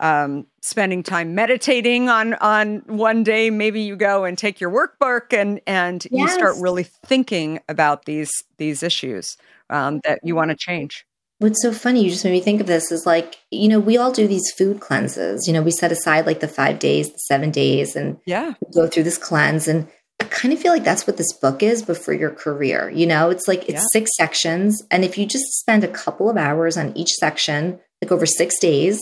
um, 0.00 0.46
spending 0.62 1.02
time 1.02 1.34
meditating 1.34 2.08
on 2.08 2.34
on 2.34 2.82
one 2.86 3.22
day, 3.22 3.50
maybe 3.50 3.80
you 3.80 3.96
go 3.96 4.24
and 4.24 4.36
take 4.36 4.60
your 4.60 4.70
workbook 4.70 5.32
and 5.32 5.60
and 5.66 6.06
yes. 6.10 6.20
you 6.20 6.28
start 6.28 6.56
really 6.58 6.84
thinking 6.84 7.60
about 7.68 8.04
these 8.04 8.32
these 8.58 8.82
issues 8.82 9.36
um, 9.70 10.00
that 10.04 10.20
you 10.22 10.34
want 10.34 10.50
to 10.50 10.56
change. 10.56 11.06
What's 11.38 11.62
so 11.62 11.72
funny, 11.72 12.04
you 12.04 12.10
just 12.10 12.24
made 12.24 12.30
me 12.30 12.40
think 12.40 12.60
of 12.60 12.66
this 12.66 12.92
is 12.92 13.06
like, 13.06 13.38
you 13.50 13.68
know, 13.68 13.80
we 13.80 13.96
all 13.96 14.12
do 14.12 14.28
these 14.28 14.50
food 14.56 14.80
cleanses. 14.80 15.46
You 15.46 15.52
know, 15.52 15.62
we 15.62 15.72
set 15.72 15.92
aside 15.92 16.26
like 16.26 16.40
the 16.40 16.48
five 16.48 16.78
days, 16.78 17.12
the 17.12 17.18
seven 17.18 17.50
days, 17.50 17.96
and 17.96 18.18
yeah, 18.24 18.54
go 18.74 18.86
through 18.86 19.02
this 19.02 19.18
cleanse. 19.18 19.68
And 19.68 19.88
I 20.20 20.24
kind 20.24 20.54
of 20.54 20.60
feel 20.60 20.72
like 20.72 20.84
that's 20.84 21.06
what 21.06 21.16
this 21.16 21.32
book 21.32 21.62
is, 21.62 21.82
but 21.82 21.98
for 21.98 22.12
your 22.12 22.30
career. 22.30 22.88
You 22.88 23.06
know, 23.06 23.30
it's 23.30 23.48
like 23.48 23.62
it's 23.68 23.72
yeah. 23.72 23.86
six 23.92 24.10
sections. 24.16 24.82
And 24.90 25.04
if 25.04 25.18
you 25.18 25.26
just 25.26 25.58
spend 25.58 25.82
a 25.82 25.88
couple 25.88 26.30
of 26.30 26.36
hours 26.36 26.76
on 26.76 26.96
each 26.96 27.10
section, 27.10 27.80
like 28.00 28.12
over 28.12 28.26
six 28.26 28.58
days, 28.58 29.00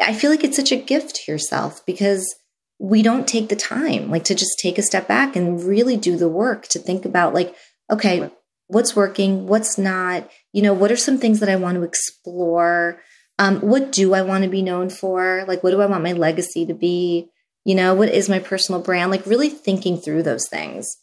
I 0.00 0.14
feel 0.14 0.30
like 0.30 0.44
it's 0.44 0.56
such 0.56 0.72
a 0.72 0.76
gift 0.76 1.16
to 1.16 1.32
yourself 1.32 1.84
because 1.86 2.34
we 2.78 3.02
don't 3.02 3.26
take 3.26 3.48
the 3.48 3.56
time 3.56 4.10
like 4.10 4.24
to 4.24 4.34
just 4.34 4.58
take 4.60 4.78
a 4.78 4.82
step 4.82 5.08
back 5.08 5.34
and 5.34 5.62
really 5.64 5.96
do 5.96 6.16
the 6.16 6.28
work 6.28 6.68
to 6.68 6.78
think 6.78 7.04
about 7.04 7.34
like, 7.34 7.54
okay, 7.90 8.30
what's 8.68 8.94
working, 8.94 9.46
what's 9.46 9.76
not, 9.78 10.30
you 10.52 10.62
know, 10.62 10.72
what 10.72 10.92
are 10.92 10.96
some 10.96 11.18
things 11.18 11.40
that 11.40 11.48
I 11.48 11.56
want 11.56 11.76
to 11.76 11.82
explore? 11.82 13.00
Um, 13.38 13.60
what 13.60 13.92
do 13.92 14.14
I 14.14 14.22
want 14.22 14.44
to 14.44 14.50
be 14.50 14.62
known 14.62 14.90
for? 14.90 15.44
Like, 15.48 15.62
what 15.62 15.70
do 15.70 15.80
I 15.80 15.86
want 15.86 16.04
my 16.04 16.12
legacy 16.12 16.66
to 16.66 16.74
be? 16.74 17.30
You 17.64 17.74
know, 17.74 17.94
what 17.94 18.08
is 18.08 18.28
my 18.28 18.38
personal 18.38 18.80
brand? 18.80 19.10
Like, 19.10 19.26
really 19.26 19.48
thinking 19.48 19.98
through 19.98 20.22
those 20.22 20.48
things. 20.48 20.96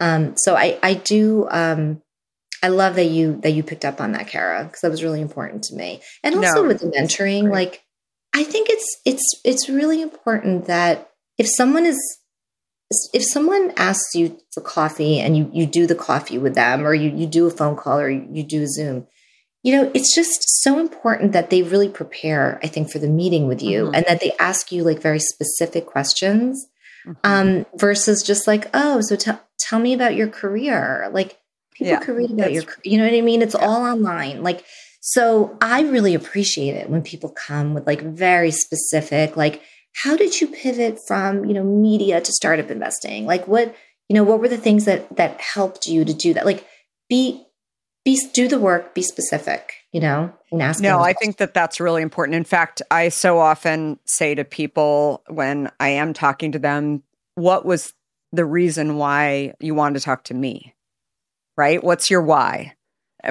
Um, 0.00 0.36
so 0.36 0.56
I, 0.56 0.78
I 0.82 0.94
do, 0.94 1.46
um, 1.50 2.02
I 2.62 2.68
love 2.68 2.96
that 2.96 3.06
you 3.06 3.40
that 3.42 3.52
you 3.52 3.62
picked 3.62 3.84
up 3.84 4.00
on 4.00 4.12
that, 4.12 4.28
Kara, 4.28 4.64
because 4.64 4.82
that 4.82 4.90
was 4.90 5.02
really 5.02 5.20
important 5.20 5.64
to 5.64 5.74
me. 5.74 6.02
And 6.22 6.34
also 6.36 6.62
no, 6.62 6.68
with 6.68 6.80
the 6.80 6.88
mentoring, 6.88 7.50
like, 7.50 7.82
I 8.34 8.44
think 8.44 8.68
it's 8.70 8.96
it's 9.04 9.40
it's 9.44 9.68
really 9.68 10.02
important 10.02 10.66
that 10.66 11.10
if 11.38 11.48
someone 11.48 11.86
is 11.86 11.98
if 13.12 13.22
someone 13.22 13.72
asks 13.76 14.14
you 14.14 14.38
for 14.52 14.60
coffee 14.60 15.20
and 15.20 15.36
you, 15.36 15.48
you 15.52 15.64
do 15.64 15.86
the 15.86 15.94
coffee 15.94 16.38
with 16.38 16.54
them 16.54 16.84
or 16.84 16.92
you, 16.92 17.10
you 17.10 17.26
do 17.26 17.46
a 17.46 17.50
phone 17.50 17.76
call 17.76 18.00
or 18.00 18.10
you 18.10 18.42
do 18.42 18.62
a 18.62 18.66
Zoom, 18.66 19.06
you 19.62 19.76
know, 19.76 19.90
it's 19.94 20.14
just 20.14 20.42
so 20.62 20.80
important 20.80 21.32
that 21.32 21.50
they 21.50 21.62
really 21.62 21.88
prepare, 21.88 22.58
I 22.62 22.66
think, 22.66 22.90
for 22.90 22.98
the 22.98 23.08
meeting 23.08 23.46
with 23.46 23.62
you 23.62 23.84
mm-hmm. 23.84 23.94
and 23.94 24.04
that 24.06 24.20
they 24.20 24.32
ask 24.40 24.72
you 24.72 24.82
like 24.82 25.00
very 25.00 25.20
specific 25.20 25.86
questions 25.86 26.66
mm-hmm. 27.06 27.18
um, 27.22 27.66
versus 27.76 28.22
just 28.22 28.48
like, 28.48 28.68
oh, 28.74 29.00
so 29.02 29.14
t- 29.14 29.30
tell 29.58 29.78
me 29.78 29.94
about 29.94 30.16
your 30.16 30.28
career. 30.28 31.10
Like 31.12 31.38
people 31.72 31.92
yeah, 31.92 32.00
can 32.00 32.16
read 32.16 32.32
about 32.32 32.52
your, 32.52 32.64
you 32.84 32.98
know 32.98 33.04
what 33.04 33.14
I 33.14 33.20
mean? 33.20 33.42
It's 33.42 33.54
yeah. 33.54 33.64
all 33.64 33.82
online. 33.82 34.42
Like, 34.42 34.64
so 35.00 35.56
I 35.60 35.82
really 35.82 36.14
appreciate 36.14 36.74
it 36.74 36.90
when 36.90 37.02
people 37.02 37.30
come 37.30 37.74
with 37.74 37.86
like 37.86 38.02
very 38.02 38.50
specific, 38.50 39.36
like, 39.36 39.62
how 39.94 40.16
did 40.16 40.40
you 40.40 40.46
pivot 40.46 40.98
from 41.06 41.44
you 41.44 41.54
know 41.54 41.64
media 41.64 42.20
to 42.20 42.32
startup 42.32 42.70
investing? 42.70 43.26
Like 43.26 43.48
what 43.48 43.74
you 44.08 44.14
know 44.14 44.24
what 44.24 44.40
were 44.40 44.48
the 44.48 44.58
things 44.58 44.84
that 44.84 45.16
that 45.16 45.40
helped 45.40 45.86
you 45.86 46.04
to 46.04 46.14
do 46.14 46.34
that? 46.34 46.46
Like 46.46 46.66
be 47.08 47.44
be 48.04 48.20
do 48.32 48.48
the 48.48 48.58
work 48.58 48.94
be 48.94 49.02
specific 49.02 49.74
you 49.92 50.00
know 50.00 50.32
and 50.50 50.62
ask 50.62 50.80
no 50.82 51.00
i 51.00 51.12
think 51.12 51.36
that 51.36 51.52
that's 51.52 51.80
really 51.80 52.00
important. 52.00 52.34
In 52.34 52.44
fact 52.44 52.80
i 52.90 53.10
so 53.10 53.38
often 53.38 53.98
say 54.06 54.34
to 54.34 54.42
people 54.42 55.22
when 55.28 55.70
i 55.80 55.88
am 55.88 56.14
talking 56.14 56.52
to 56.52 56.58
them 56.58 57.02
what 57.34 57.66
was 57.66 57.92
the 58.32 58.44
reason 58.44 58.96
why 58.96 59.54
you 59.60 59.74
wanted 59.74 59.98
to 59.98 60.04
talk 60.04 60.24
to 60.24 60.34
me? 60.34 60.74
Right? 61.56 61.82
What's 61.82 62.10
your 62.10 62.22
why 62.22 62.74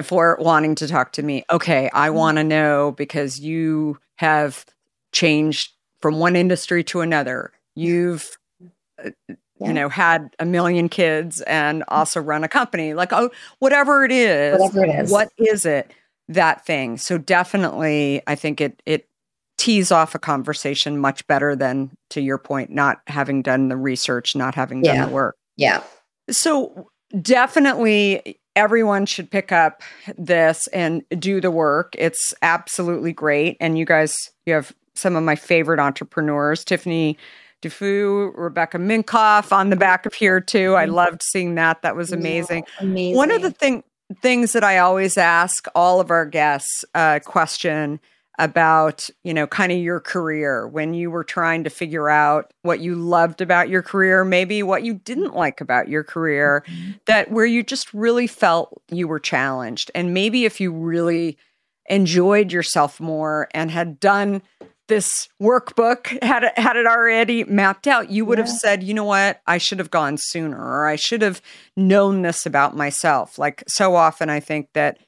for 0.02 0.36
wanting 0.40 0.74
to 0.76 0.88
talk 0.88 1.12
to 1.12 1.22
me. 1.22 1.44
Okay 1.50 1.90
i 1.92 2.08
mm-hmm. 2.08 2.16
want 2.16 2.36
to 2.38 2.44
know 2.44 2.92
because 2.92 3.40
you 3.40 3.98
have 4.16 4.64
changed 5.12 5.72
from 6.00 6.18
one 6.18 6.36
industry 6.36 6.84
to 6.84 7.00
another. 7.00 7.52
You've 7.74 8.38
uh, 9.04 9.10
yeah. 9.28 9.34
you 9.60 9.72
know 9.72 9.88
had 9.88 10.34
a 10.38 10.44
million 10.44 10.88
kids 10.88 11.40
and 11.42 11.84
also 11.88 12.20
run 12.20 12.44
a 12.44 12.48
company. 12.48 12.94
Like 12.94 13.12
oh 13.12 13.30
whatever 13.58 14.04
it 14.04 14.12
is 14.12 14.58
whatever 14.58 14.84
it 14.84 15.04
is. 15.04 15.10
what 15.10 15.30
is 15.38 15.66
it 15.66 15.90
that 16.28 16.64
thing? 16.64 16.96
So 16.96 17.18
definitely 17.18 18.22
i 18.26 18.34
think 18.34 18.60
it 18.60 18.82
it 18.86 19.06
tees 19.58 19.92
off 19.92 20.14
a 20.14 20.18
conversation 20.18 20.96
much 20.98 21.26
better 21.26 21.54
than 21.54 21.90
to 22.08 22.22
your 22.22 22.38
point 22.38 22.70
not 22.70 23.02
having 23.08 23.42
done 23.42 23.68
the 23.68 23.76
research 23.76 24.34
not 24.34 24.54
having 24.54 24.80
done 24.80 25.06
the 25.06 25.14
work. 25.14 25.36
Yeah. 25.56 25.82
So 26.30 26.88
definitely 27.20 28.38
everyone 28.60 29.06
should 29.06 29.30
pick 29.30 29.50
up 29.50 29.82
this 30.18 30.66
and 30.68 31.02
do 31.18 31.40
the 31.40 31.50
work 31.50 31.94
it's 31.98 32.32
absolutely 32.42 33.12
great 33.12 33.56
and 33.60 33.78
you 33.78 33.84
guys 33.84 34.14
you 34.46 34.54
have 34.54 34.72
some 35.00 35.16
of 35.16 35.24
my 35.24 35.36
favorite 35.36 35.80
entrepreneurs, 35.80 36.64
Tiffany 36.64 37.16
Dufu, 37.62 38.32
Rebecca 38.36 38.78
Minkoff 38.78 39.52
on 39.52 39.70
the 39.70 39.76
back 39.76 40.06
of 40.06 40.14
here 40.14 40.40
too. 40.40 40.76
I 40.76 40.84
mm-hmm. 40.84 40.94
loved 40.94 41.22
seeing 41.22 41.56
that. 41.56 41.82
That 41.82 41.96
was 41.96 42.12
amazing. 42.12 42.64
Yeah, 42.80 42.86
amazing. 42.86 43.16
One 43.16 43.30
of 43.30 43.42
the 43.42 43.50
thing, 43.50 43.82
things 44.22 44.52
that 44.52 44.64
I 44.64 44.78
always 44.78 45.18
ask 45.18 45.66
all 45.74 46.00
of 46.00 46.10
our 46.10 46.26
guests 46.26 46.84
a 46.94 46.98
uh, 46.98 47.18
question 47.20 48.00
about, 48.40 49.08
you 49.22 49.34
know, 49.34 49.46
kind 49.46 49.70
of 49.70 49.78
your 49.78 50.00
career 50.00 50.66
when 50.66 50.94
you 50.94 51.10
were 51.10 51.22
trying 51.22 51.62
to 51.62 51.70
figure 51.70 52.08
out 52.08 52.52
what 52.62 52.80
you 52.80 52.94
loved 52.94 53.40
about 53.40 53.68
your 53.68 53.82
career, 53.82 54.24
maybe 54.24 54.62
what 54.62 54.82
you 54.82 54.94
didn't 54.94 55.34
like 55.34 55.60
about 55.60 55.88
your 55.88 56.02
career, 56.02 56.64
mm-hmm. 56.66 56.92
that 57.04 57.30
where 57.30 57.44
you 57.44 57.62
just 57.62 57.92
really 57.92 58.26
felt 58.26 58.82
you 58.90 59.06
were 59.06 59.20
challenged. 59.20 59.90
And 59.94 60.14
maybe 60.14 60.46
if 60.46 60.58
you 60.58 60.72
really 60.72 61.36
enjoyed 61.90 62.50
yourself 62.50 62.98
more 62.98 63.48
and 63.52 63.70
had 63.70 64.00
done 64.00 64.40
this 64.88 65.28
workbook 65.40 66.20
had 66.22 66.42
it, 66.42 66.58
had 66.58 66.76
it 66.76 66.86
already 66.86 67.44
mapped 67.44 67.86
out, 67.86 68.10
you 68.10 68.24
would 68.24 68.38
yeah. 68.38 68.44
have 68.44 68.52
said, 68.52 68.82
you 68.82 68.94
know 68.94 69.04
what, 69.04 69.40
I 69.46 69.58
should 69.58 69.78
have 69.78 69.90
gone 69.90 70.16
sooner, 70.18 70.58
or 70.58 70.86
I 70.86 70.96
should 70.96 71.22
have 71.22 71.42
known 71.76 72.22
this 72.22 72.46
about 72.46 72.74
myself. 72.74 73.38
Like 73.38 73.62
so 73.68 73.94
often, 73.94 74.30
I 74.30 74.40
think 74.40 74.68
that 74.72 74.98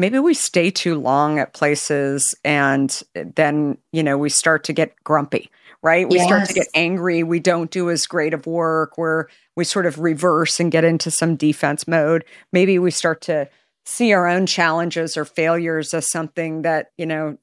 maybe 0.00 0.18
we 0.18 0.34
stay 0.34 0.70
too 0.70 0.98
long 0.98 1.38
at 1.38 1.52
places, 1.52 2.34
and 2.44 3.02
then 3.14 3.78
you 3.92 4.02
know 4.02 4.16
we 4.18 4.30
start 4.30 4.64
to 4.64 4.72
get 4.72 4.94
grumpy, 5.04 5.50
right? 5.82 6.08
We 6.08 6.16
yes. 6.16 6.26
start 6.26 6.48
to 6.48 6.54
get 6.54 6.66
angry. 6.74 7.22
We 7.22 7.38
don't 7.38 7.70
do 7.70 7.90
as 7.90 8.06
great 8.06 8.34
of 8.34 8.46
work. 8.46 8.96
Where 8.96 9.28
we 9.56 9.64
sort 9.64 9.86
of 9.86 9.98
reverse 9.98 10.58
and 10.58 10.72
get 10.72 10.84
into 10.84 11.10
some 11.10 11.36
defense 11.36 11.86
mode. 11.86 12.24
Maybe 12.52 12.78
we 12.78 12.90
start 12.90 13.20
to 13.22 13.48
see 13.84 14.12
our 14.12 14.26
own 14.26 14.46
challenges 14.46 15.16
or 15.16 15.24
failures 15.24 15.92
as 15.94 16.10
something 16.10 16.62
that 16.62 16.90
you 16.96 17.06
know 17.06 17.36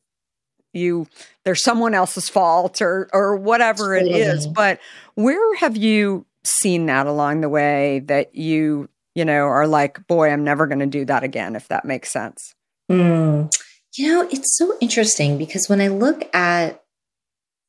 you 0.74 1.08
there's 1.46 1.64
someone 1.64 1.94
else's 1.94 2.30
fault 2.30 2.82
or 2.82 3.10
or 3.14 3.36
whatever 3.36 3.96
it 3.96 4.08
is 4.08 4.48
but 4.48 4.80
where 5.16 5.56
have 5.56 5.76
you 5.76 6.26
seen 6.44 6.86
that 6.86 7.08
along 7.08 7.42
the 7.42 7.50
way 7.50 8.00
that 8.00 8.36
you 8.36 8.88
you 9.18 9.26
know 9.26 9.44
are 9.44 9.68
like 9.68 10.06
boy 10.08 10.30
i'm 10.30 10.44
never 10.44 10.68
going 10.68 10.80
to 10.80 10.86
do 10.86 11.04
that 11.06 11.24
again 11.24 11.56
if 11.56 11.68
that 11.68 11.86
makes 11.86 12.12
sense 12.12 12.54
mm. 12.90 13.52
you 13.98 14.08
know 14.08 14.28
it's 14.32 14.58
so 14.58 14.78
interesting 14.80 15.38
because 15.38 15.68
when 15.68 15.82
i 15.82 15.88
look 15.88 16.34
at 16.34 16.84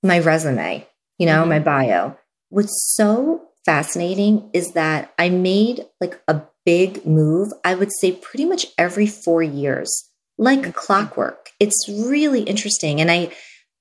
my 0.03 0.19
resume 0.19 0.87
you 1.19 1.27
know 1.27 1.41
mm-hmm. 1.41 1.51
my 1.51 1.59
bio 1.59 2.17
what's 2.51 2.95
so 2.95 3.49
fascinating 3.65 4.49
is 4.53 4.73
that 4.73 5.13
i 5.19 5.29
made 5.29 5.85
like 6.01 6.21
a 6.29 6.43
big 6.65 7.05
move 7.05 7.53
i 7.65 7.75
would 7.75 7.93
say 7.93 8.13
pretty 8.13 8.45
much 8.45 8.67
every 8.79 9.07
four 9.07 9.43
years 9.43 10.09
like 10.39 10.75
clockwork. 10.75 11.51
It's 11.61 11.89
really 11.89 12.43
interesting. 12.43 13.01
And 13.01 13.11
I, 13.11 13.31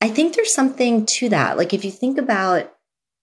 I 0.02 0.10
think 0.10 0.36
there's 0.36 0.54
something 0.54 1.06
to 1.20 1.30
that. 1.30 1.58
Like 1.58 1.74
if 1.74 1.86
you 1.86 1.92
think 1.92 2.18
about, 2.18 2.74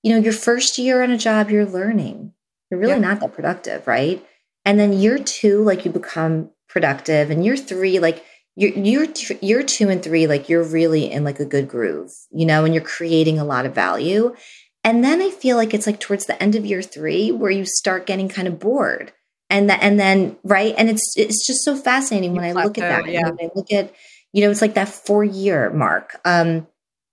you 0.03 0.13
know, 0.13 0.21
your 0.21 0.33
first 0.33 0.79
year 0.79 1.03
on 1.03 1.11
a 1.11 1.19
job, 1.19 1.51
you're 1.51 1.67
learning. 1.67 2.33
You're 2.71 2.81
really 2.81 2.95
yeah. 2.95 2.99
not 2.99 3.21
that 3.21 3.35
productive, 3.35 3.87
right? 3.87 4.25
And 4.65 4.79
then 4.79 4.93
year 4.93 5.19
two, 5.19 5.63
like 5.63 5.85
you 5.85 5.91
become 5.91 6.51
productive. 6.69 7.31
And 7.31 7.45
year 7.45 7.57
three, 7.57 7.99
like 7.99 8.25
you're, 8.57 8.73
you're 8.73 9.07
year 9.41 9.63
two 9.63 9.89
and 9.89 10.03
three, 10.03 10.27
like 10.27 10.49
you're 10.49 10.65
really 10.65 11.11
in 11.11 11.25
like 11.25 11.41
a 11.41 11.45
good 11.45 11.69
groove, 11.69 12.13
you 12.31 12.47
know, 12.47 12.65
and 12.65 12.75
you're 12.75 12.83
creating 12.83 13.39
a 13.39 13.45
lot 13.45 13.67
of 13.67 13.75
value. 13.75 14.35
And 14.83 15.03
then 15.03 15.23
I 15.23 15.31
feel 15.31 15.57
like 15.57 15.75
it's 15.75 15.87
like 15.87 16.01
towards 16.01 16.27
the 16.27 16.41
end 16.43 16.55
of 16.55 16.67
year 16.67 16.83
three 16.83 17.33
where 17.33 17.51
you 17.51 17.65
start 17.65 18.07
getting 18.07 18.29
kind 18.29 18.49
of 18.49 18.59
bored 18.59 19.13
and 19.51 19.69
that 19.69 19.83
and 19.83 20.01
then 20.01 20.37
right 20.43 20.75
and 20.79 20.89
it's 20.89 21.13
it's 21.17 21.47
just 21.47 21.63
so 21.63 21.77
fascinating 21.77 22.35
when 22.35 22.45
i 22.45 22.53
look 22.53 22.79
at 22.79 23.03
that 23.03 23.11
yeah. 23.11 23.29
when 23.29 23.39
i 23.43 23.51
look 23.55 23.71
at 23.71 23.93
You 24.35 24.43
know, 24.43 24.51
it's 24.51 24.61
like 24.61 24.75
that 24.75 24.89
four 24.89 25.23
year 25.23 25.71
mark. 25.71 26.21
Um, 26.25 26.67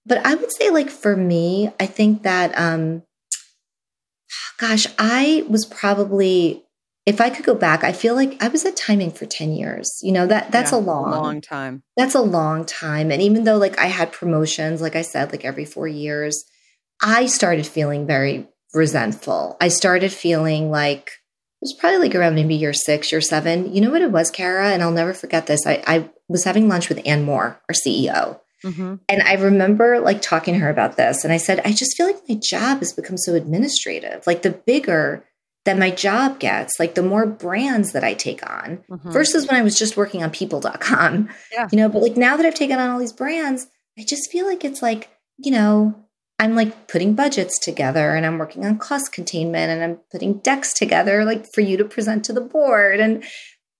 but 0.08 0.26
I 0.26 0.34
would 0.34 0.52
say, 0.52 0.72
like, 0.72 0.89
for 0.89 1.16
me, 1.16 1.70
I 1.80 1.86
think 1.86 2.24
that, 2.24 2.58
um, 2.58 3.04
gosh, 4.58 4.88
I 4.97 5.45
was 5.47 5.68
probably, 5.68 6.64
if 7.06 7.20
I 7.20 7.30
could 7.30 7.45
go 7.45 7.56
back, 7.56 7.84
I 7.84 7.93
feel 7.93 8.16
like 8.16 8.41
I 8.43 8.47
was 8.47 8.64
at 8.66 8.76
Time 8.78 8.99
Inc 8.99 9.18
for 9.18 9.26
10 9.26 9.54
years. 9.54 9.89
You 10.04 10.12
know, 10.12 10.28
that 10.28 10.52
that's 10.52 10.72
Yeah, 10.72 10.78
a 10.78 10.80
long, 10.80 11.10
long 11.12 11.41
time. 11.41 11.84
that's 11.97 12.16
a 12.16 12.22
long 12.22 12.66
time. 12.66 13.12
And 13.12 13.22
even 13.22 13.43
though, 13.43 13.58
like, 13.58 13.80
I 13.80 13.86
had 13.88 14.12
promotions, 14.12 14.82
like 14.82 14.95
I 14.95 15.02
said, 15.02 15.32
like 15.32 15.43
every 15.45 15.66
four 15.66 15.88
years, 15.88 16.43
I 17.02 17.26
started 17.26 17.66
feeling 17.66 18.06
very 18.06 18.47
resentful. 18.74 19.58
I 19.60 19.70
started 19.70 20.12
feeling 20.14 20.70
like, 20.72 21.08
it 21.62 21.66
was 21.66 21.74
probably 21.74 21.99
like 21.99 22.16
around 22.16 22.36
maybe 22.36 22.56
year 22.56 22.74
six, 22.74 23.12
year 23.12 23.22
seven. 23.22 23.74
You 23.74 23.82
know 23.82 23.91
what 23.91 24.02
it 24.02 24.12
was, 24.12 24.32
Kara? 24.32 24.70
And 24.72 24.82
I'll 24.82 24.91
never 24.91 25.14
forget 25.14 25.47
this. 25.47 25.66
I, 25.68 25.84
I 25.86 26.10
was 26.28 26.43
having 26.43 26.68
lunch 26.68 26.89
with 26.89 27.06
Ann 27.06 27.24
Moore, 27.24 27.60
our 27.70 27.76
CEO. 27.76 28.39
hmm 28.64 28.95
And 29.10 29.22
I 29.24 29.34
remember 29.34 29.99
like 29.99 30.22
talking 30.22 30.54
to 30.56 30.60
her 30.60 30.70
about 30.70 30.97
this. 30.97 31.24
And 31.24 31.32
I 31.34 31.38
said, 31.38 31.62
I 31.66 31.72
just 31.72 31.95
feel 31.97 32.08
like 32.08 32.28
my 32.30 32.36
job 32.36 32.80
has 32.80 32.93
become 32.93 33.18
so 33.18 33.36
administrative. 33.36 34.26
Like 34.26 34.41
the 34.41 34.52
bigger 34.52 35.24
that 35.66 35.78
my 35.78 35.91
job 35.91 36.39
gets, 36.39 36.80
like 36.80 36.95
the 36.95 37.03
more 37.03 37.26
brands 37.26 37.91
that 37.91 38.03
I 38.03 38.14
take 38.16 38.47
on 38.49 38.84
Mhm. 38.89 39.12
versus 39.14 39.47
when 39.47 39.55
I 39.59 39.62
was 39.62 39.78
just 39.78 39.95
working 39.97 40.24
on 40.24 40.32
people.com. 40.32 41.30
Yeah. 41.53 41.68
You 41.72 41.78
know, 41.78 41.89
but 41.89 42.01
like 42.01 42.18
now 42.18 42.36
that 42.38 42.45
I've 42.45 42.55
taken 42.55 42.80
on 42.80 42.89
all 42.89 42.99
these 42.99 43.14
brands, 43.14 43.68
I 43.97 44.03
just 44.07 44.32
feel 44.32 44.47
like 44.47 44.66
it's 44.66 44.82
like, 44.82 45.09
you 45.38 45.51
know, 45.51 45.93
I'm 46.39 46.55
like 46.55 46.88
putting 46.88 47.14
budgets 47.14 47.59
together 47.59 48.16
and 48.16 48.26
I'm 48.26 48.39
working 48.39 48.66
on 48.66 48.80
cost 48.80 49.12
containment 49.12 49.70
and 49.72 49.84
I'm 49.84 49.99
putting 50.12 50.39
decks 50.39 50.74
together 50.74 51.24
like 51.26 51.45
for 51.53 51.62
you 51.62 51.78
to 51.78 51.86
present 51.86 52.26
to 52.26 52.34
the 52.34 52.41
board. 52.41 52.99
And 52.99 53.24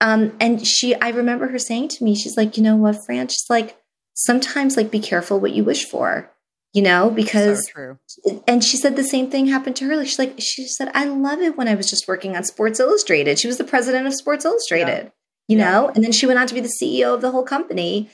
um 0.02 0.36
and 0.40 0.66
she 0.68 0.94
I 0.96 1.10
remember 1.10 1.48
her 1.48 1.58
saying 1.58 1.88
to 1.90 2.04
me, 2.04 2.14
she's 2.16 2.38
like, 2.38 2.58
you 2.58 2.64
know 2.64 2.76
what, 2.76 3.04
Fran, 3.06 3.28
she's 3.30 3.46
like, 3.50 3.78
sometimes 4.14 4.78
like 4.78 4.92
be 4.92 5.00
careful 5.00 5.40
what 5.40 5.54
you 5.54 5.64
wish 5.64 5.86
for, 5.86 6.30
you 6.74 6.82
know, 6.82 7.10
because 7.10 7.66
so 7.68 7.72
true. 7.74 8.00
and 8.48 8.64
she 8.64 8.78
said 8.78 8.96
the 8.96 9.04
same 9.04 9.30
thing 9.30 9.48
happened 9.48 9.76
to 9.78 9.86
her. 9.86 9.96
Like 9.98 10.08
she's 10.08 10.20
like, 10.20 10.36
she 10.40 10.66
said, 10.68 10.90
I 10.94 11.06
love 11.06 11.40
it 11.42 11.58
when 11.58 11.68
I 11.68 11.76
was 11.76 11.90
just 11.90 12.08
working 12.08 12.36
on 12.36 12.44
Sports 12.44 12.80
Illustrated. 12.80 13.40
She 13.40 13.48
was 13.48 13.58
the 13.58 13.64
president 13.64 14.08
of 14.08 14.14
Sports 14.14 14.46
Illustrated, 14.46 15.12
you 15.48 15.58
Yeah. 15.58 15.70
know, 15.72 15.92
and 15.94 16.04
then 16.04 16.12
she 16.12 16.26
went 16.28 16.40
on 16.40 16.48
to 16.48 16.54
be 16.54 16.62
the 16.62 16.74
CEO 16.82 17.14
of 17.14 17.22
the 17.22 17.32
whole 17.32 17.44
company. 17.44 18.10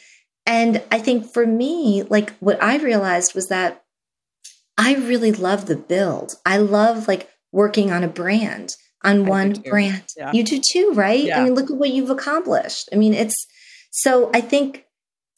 And 0.46 0.82
I 0.92 1.00
think 1.00 1.32
for 1.34 1.46
me, 1.46 2.04
like 2.04 2.32
what 2.40 2.62
I 2.64 2.78
realized 2.78 3.36
was 3.36 3.48
that 3.50 3.84
I 4.78 4.96
really 4.96 5.32
love 5.32 5.66
the 5.66 5.76
build. 5.76 6.36
I 6.46 6.58
love 6.58 7.08
like 7.08 7.30
working 7.52 7.92
on 7.92 8.04
a 8.04 8.08
brand, 8.08 8.76
on 9.04 9.24
do 9.24 9.30
one 9.30 9.54
brand. 9.54 10.04
Yeah. 10.16 10.32
You 10.34 10.44
do 10.44 10.62
too, 10.72 10.92
right? 10.94 11.24
Yeah. 11.26 11.42
I 11.42 11.44
mean, 11.44 11.54
look 11.54 11.70
at 11.70 11.78
what 11.78 11.90
you've 11.90 12.10
accomplished. 12.10 12.90
I 12.92 12.96
mean, 12.96 13.14
it's 13.14 13.36
so 13.92 14.30
I 14.34 14.42
think 14.42 14.86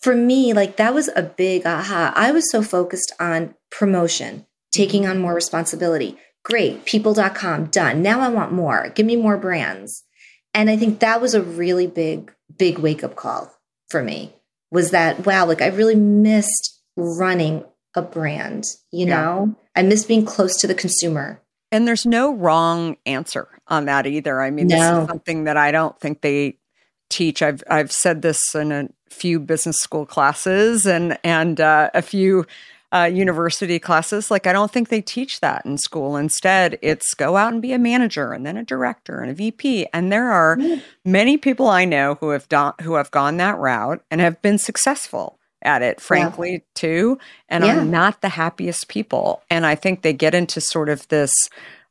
for 0.01 0.15
me, 0.15 0.53
like 0.53 0.77
that 0.77 0.93
was 0.93 1.09
a 1.15 1.23
big 1.23 1.65
aha. 1.65 2.13
I 2.15 2.31
was 2.31 2.49
so 2.51 2.61
focused 2.61 3.13
on 3.19 3.55
promotion, 3.69 4.45
taking 4.71 5.05
on 5.05 5.19
more 5.19 5.33
responsibility. 5.33 6.17
Great, 6.43 6.85
people.com, 6.85 7.65
done. 7.65 8.01
Now 8.01 8.21
I 8.21 8.29
want 8.29 8.53
more. 8.53 8.89
Give 8.95 9.05
me 9.05 9.15
more 9.15 9.37
brands. 9.37 10.03
And 10.53 10.69
I 10.69 10.77
think 10.77 10.99
that 10.99 11.21
was 11.21 11.33
a 11.33 11.41
really 11.41 11.85
big, 11.85 12.33
big 12.57 12.79
wake 12.79 13.03
up 13.03 13.15
call 13.15 13.53
for 13.89 14.01
me 14.01 14.33
was 14.71 14.91
that, 14.91 15.25
wow, 15.25 15.45
like 15.45 15.61
I 15.61 15.67
really 15.67 15.95
missed 15.95 16.79
running 16.95 17.63
a 17.95 18.01
brand, 18.01 18.65
you 18.91 19.07
Yeah. 19.07 19.21
know? 19.21 19.55
I 19.75 19.81
missed 19.81 20.07
being 20.07 20.25
close 20.25 20.57
to 20.57 20.67
the 20.67 20.75
consumer. 20.75 21.41
And 21.71 21.87
there's 21.87 22.05
no 22.05 22.33
wrong 22.33 22.97
answer 23.05 23.47
on 23.67 23.85
that 23.85 24.07
either. 24.07 24.41
I 24.41 24.49
mean, 24.51 24.67
this 24.67 24.81
is 24.81 25.07
something 25.07 25.43
that 25.43 25.57
I 25.57 25.71
don't 25.71 25.99
think 25.99 26.21
they 26.21 26.57
teach. 27.09 27.41
I've 27.41 27.63
I've 27.69 27.91
said 27.91 28.21
this 28.21 28.55
in 28.55 28.71
a 28.71 28.89
few 29.09 29.39
business 29.39 29.77
school 29.77 30.05
classes 30.05 30.85
and 30.85 31.17
and 31.23 31.59
uh, 31.61 31.89
a 31.93 32.01
few 32.01 32.45
uh, 32.91 33.09
university 33.11 33.77
classes. 33.77 34.31
Like 34.31 34.47
I 34.47 34.53
don't 34.53 34.71
think 34.71 34.89
they 34.89 35.01
teach 35.01 35.41
that 35.41 35.65
in 35.65 35.77
school. 35.77 36.15
Instead, 36.15 36.79
it's 36.81 37.13
go 37.13 37.37
out 37.37 37.53
and 37.53 37.61
be 37.61 37.71
a 37.73 37.77
manager 37.79 38.33
and 38.33 38.45
then 38.45 38.57
a 38.57 38.63
director 38.63 39.19
and 39.19 39.29
a 39.29 39.33
VP. 39.35 39.87
And 39.93 40.11
there 40.11 40.31
are 40.31 40.57
many 41.05 41.37
people 41.37 41.67
I 41.67 41.85
know 41.85 42.17
who 42.19 42.29
have 42.29 42.49
done 42.49 42.73
who 42.81 42.95
have 42.95 43.11
gone 43.11 43.37
that 43.37 43.57
route 43.57 44.03
and 44.09 44.21
have 44.21 44.41
been 44.41 44.57
successful 44.57 45.37
at 45.61 45.81
it, 45.81 45.99
frankly, 45.99 46.63
too, 46.73 47.19
and 47.49 47.63
Yeah. 47.65 47.79
are 47.81 47.85
not 47.85 48.21
the 48.21 48.29
happiest 48.29 48.87
people. 48.87 49.43
And 49.51 49.65
I 49.65 49.75
think 49.75 50.01
they 50.01 50.13
get 50.13 50.33
into 50.33 50.61
sort 50.61 50.87
of 50.89 51.05
this, 51.09 51.31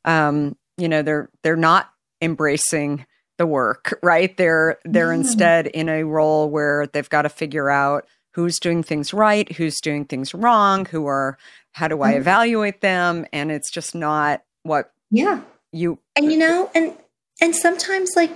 um, 0.04 0.56
you 0.78 0.88
know, 0.88 1.02
they're 1.02 1.28
they're 1.42 1.54
not 1.56 1.90
embracing 2.20 3.06
the 3.38 3.46
work, 3.46 3.98
right? 4.02 4.36
They're 4.36 4.78
they're 4.84 5.12
instead 5.12 5.68
in 5.68 5.88
a 5.88 6.02
role 6.04 6.50
where 6.50 6.86
they've 6.88 7.08
got 7.08 7.22
to 7.22 7.28
figure 7.28 7.70
out 7.70 8.06
who's 8.32 8.58
doing 8.60 8.82
things 8.82 9.14
right, 9.14 9.50
who's 9.52 9.80
doing 9.80 10.04
things 10.04 10.34
wrong, 10.34 10.84
who 10.84 11.06
are 11.06 11.38
how 11.72 11.88
do 11.88 12.02
I 12.02 12.12
Mhm. 12.12 12.18
evaluate 12.18 12.80
them, 12.82 13.24
and 13.32 13.50
it's 13.50 13.70
just 13.70 13.94
not 13.94 14.42
what 14.64 14.92
Yeah. 15.10 15.40
you 15.72 15.98
And 16.16 16.30
you 16.30 16.38
know, 16.38 16.70
and 16.74 16.92
and 17.40 17.54
sometimes 17.54 18.10
like 18.16 18.32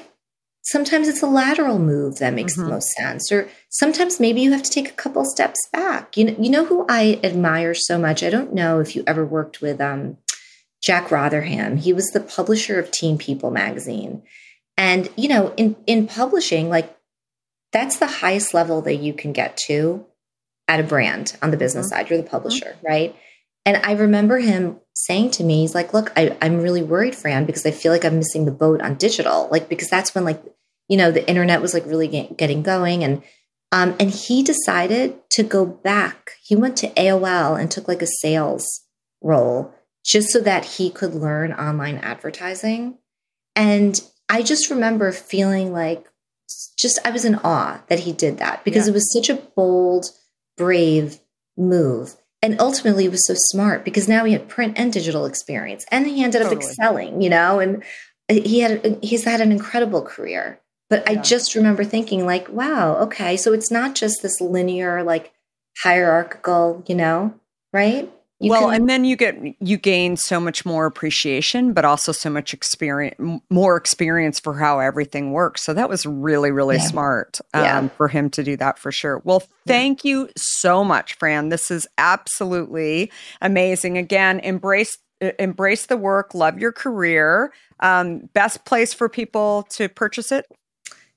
sometimes 0.65 1.09
it's 1.09 1.23
a 1.23 1.27
lateral 1.27 1.81
move 1.81 2.19
that 2.21 2.33
makes 2.33 2.55
Mhm. 2.57 2.65
the 2.65 2.71
most 2.71 2.91
sense. 2.93 3.33
Or 3.33 3.49
sometimes 3.69 4.21
maybe 4.21 4.41
you 4.41 4.53
have 4.53 4.63
to 4.63 4.71
take 4.71 4.89
a 4.89 4.93
couple 4.95 5.25
steps 5.25 5.59
back. 5.73 6.17
You 6.17 6.27
know, 6.27 6.37
you 6.39 6.49
know 6.51 6.65
who 6.65 6.87
I 6.89 7.19
admire 7.25 7.75
so 7.75 7.99
much? 7.99 8.23
I 8.23 8.31
don't 8.31 8.55
know 8.55 8.79
if 8.79 8.95
you 8.95 9.03
ever 9.09 9.27
worked 9.27 9.61
with 9.61 9.81
um 9.81 10.19
Jack 10.81 11.11
Rotherham. 11.11 11.77
He 11.79 11.93
was 11.93 12.07
the 12.11 12.21
publisher 12.21 12.79
of 12.79 12.91
Teen 12.93 13.19
People 13.19 13.51
magazine. 13.51 14.23
And 14.77 15.09
you 15.17 15.29
know, 15.29 15.53
in 15.57 15.77
in 15.87 16.07
publishing, 16.07 16.69
like 16.69 16.97
that's 17.73 17.99
the 17.99 18.07
highest 18.07 18.55
level 18.55 18.83
that 18.83 18.97
you 18.97 19.15
can 19.15 19.33
get 19.33 19.57
to 19.69 20.07
at 20.69 20.81
a 20.81 20.85
brand 20.85 21.37
on 21.43 21.51
the 21.51 21.57
business 21.57 21.89
side. 21.89 22.09
You're 22.09 22.23
the 22.23 22.29
publisher, 22.29 22.77
right? 22.87 23.17
And 23.65 23.81
I 23.85 23.93
remember 23.93 24.39
him 24.39 24.81
saying 24.95 25.33
to 25.33 25.45
me, 25.45 25.61
he's 25.61 25.75
like, 25.75 25.95
look, 25.95 26.13
I, 26.17 26.37
I'm 26.43 26.61
really 26.61 26.83
worried, 26.83 27.15
Fran, 27.15 27.47
because 27.47 27.65
I 27.65 27.71
feel 27.71 27.93
like 27.93 28.05
I'm 28.05 28.17
missing 28.17 28.45
the 28.45 28.53
boat 28.53 28.83
on 28.83 28.97
digital. 28.97 29.49
Like, 29.51 29.69
because 29.69 29.89
that's 29.89 30.15
when 30.15 30.25
like, 30.25 30.43
you 30.89 30.97
know, 30.97 31.11
the 31.11 31.27
internet 31.29 31.63
was 31.63 31.73
like 31.73 31.87
really 31.87 32.09
get, 32.09 32.37
getting 32.37 32.63
going. 32.63 33.05
And, 33.05 33.23
um, 33.71 33.95
and 34.01 34.11
he 34.11 34.43
decided 34.43 35.17
to 35.31 35.43
go 35.43 35.65
back. 35.65 36.33
He 36.43 36.57
went 36.57 36.77
to 36.79 36.91
AOL 36.91 37.59
and 37.59 37.71
took 37.71 37.89
like 37.89 38.03
a 38.03 38.07
sales 38.07 38.67
role 39.23 39.73
just 40.05 40.31
so 40.31 40.41
that 40.41 40.65
he 40.65 40.91
could 40.91 41.15
learn 41.15 41.53
online 41.53 41.99
advertising. 41.99 42.99
And 43.55 44.01
I 44.29 44.43
just 44.43 44.71
remember 44.71 45.13
feeling 45.13 45.73
like 45.73 46.07
just, 46.77 46.99
I 47.05 47.11
was 47.11 47.25
in 47.25 47.37
awe 47.37 47.83
that 47.89 48.01
he 48.01 48.13
did 48.13 48.39
that 48.39 48.65
because 48.65 48.87
Yeah. 48.87 48.93
it 48.93 48.95
was 48.95 49.13
such 49.13 49.29
a 49.31 49.35
bold, 49.35 50.11
brave 50.57 51.19
move. 51.57 52.17
And 52.45 52.61
ultimately, 52.61 53.05
it 53.05 53.11
was 53.11 53.25
so 53.27 53.35
smart 53.37 53.85
because 53.85 54.09
now 54.09 54.25
he 54.25 54.33
had 54.33 54.49
print 54.49 54.75
and 54.77 54.93
digital 54.93 55.27
experience, 55.27 55.85
and 55.93 56.09
he 56.09 56.25
ended 56.25 56.43
up 56.43 56.53
excelling. 56.53 57.23
You 57.23 57.31
know, 57.31 57.61
and 57.61 57.85
uh, 58.29 58.35
he 58.35 58.59
had 58.59 58.99
he's 59.01 59.23
had 59.23 59.41
an 59.41 59.53
incredible 59.53 60.03
career. 60.03 60.59
But 60.91 61.09
I 61.09 61.15
just 61.15 61.55
remember 61.55 61.85
thinking, 61.85 62.27
like, 62.27 62.49
wow, 62.49 62.97
okay, 62.97 63.37
so 63.37 63.53
it's 63.53 63.71
not 63.71 63.95
just 63.95 64.23
this 64.23 64.41
linear, 64.41 65.05
like 65.05 65.33
hierarchical, 65.79 66.83
you 66.89 66.95
know, 66.97 67.35
right? 67.73 68.13
You 68.43 68.51
well, 68.51 68.67
can- 68.71 68.75
and 68.83 68.91
then 68.91 69.05
you 69.05 69.17
get 69.17 69.37
you 69.61 69.77
gain 69.77 70.17
so 70.17 70.41
much 70.41 70.67
more 70.67 70.85
appreciation, 70.87 71.73
but 71.73 71.85
also 71.85 72.13
so 72.13 72.29
much 72.29 72.53
experience, 72.53 73.15
more 73.51 73.77
experience 73.77 74.41
for 74.41 74.59
how 74.59 74.81
everything 74.81 75.33
works. 75.33 75.63
So 75.65 75.73
that 75.75 75.89
was 75.89 76.05
really, 76.05 76.51
really 76.51 76.77
Yeah. 76.77 76.83
smart 76.87 77.41
um, 77.55 77.63
Yeah. 77.65 77.89
for 77.97 78.09
him 78.09 78.29
to 78.31 78.43
do 78.43 78.57
that 78.57 78.79
for 78.79 78.91
sure. 78.91 79.21
Well, 79.25 79.43
thank 79.67 80.05
you 80.05 80.29
so 80.37 80.83
much, 80.83 81.15
Fran. 81.19 81.51
This 81.51 81.71
is 81.71 81.87
absolutely 81.99 83.11
amazing. 83.41 83.97
Again, 83.99 84.41
embrace 84.41 84.97
embrace 85.39 85.87
the 85.87 85.97
work, 85.97 86.35
love 86.35 86.59
your 86.59 86.73
career. 86.73 87.53
Um, 87.79 88.29
best 88.35 88.65
place 88.65 88.93
for 88.93 89.09
people 89.09 89.65
to 89.71 89.89
purchase 89.89 90.33
it. 90.33 90.47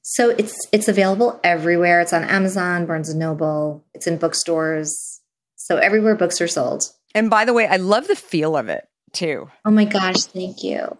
so 0.03 0.29
it's 0.37 0.55
it's 0.71 0.87
available 0.87 1.39
everywhere. 1.43 1.99
It's 2.01 2.13
on 2.13 2.23
Amazon, 2.23 2.85
Barnes 2.85 3.09
and 3.09 3.17
Noble. 3.19 3.83
It's 3.95 4.05
in 4.05 4.17
bookstores. 4.17 5.21
So 5.55 5.77
everywhere 5.77 6.13
books 6.13 6.39
are 6.39 6.47
sold. 6.47 6.91
And 7.15 7.29
by 7.29 7.45
the 7.45 7.53
way, 7.53 7.65
I 7.65 7.77
love 7.77 8.07
the 8.07 8.15
feel 8.15 8.55
of 8.55 8.69
it 8.69 8.87
too. 9.13 9.49
Oh 9.63 9.71
my 9.71 9.85
gosh, 9.85 10.25
thank 10.25 10.63
you. 10.63 10.97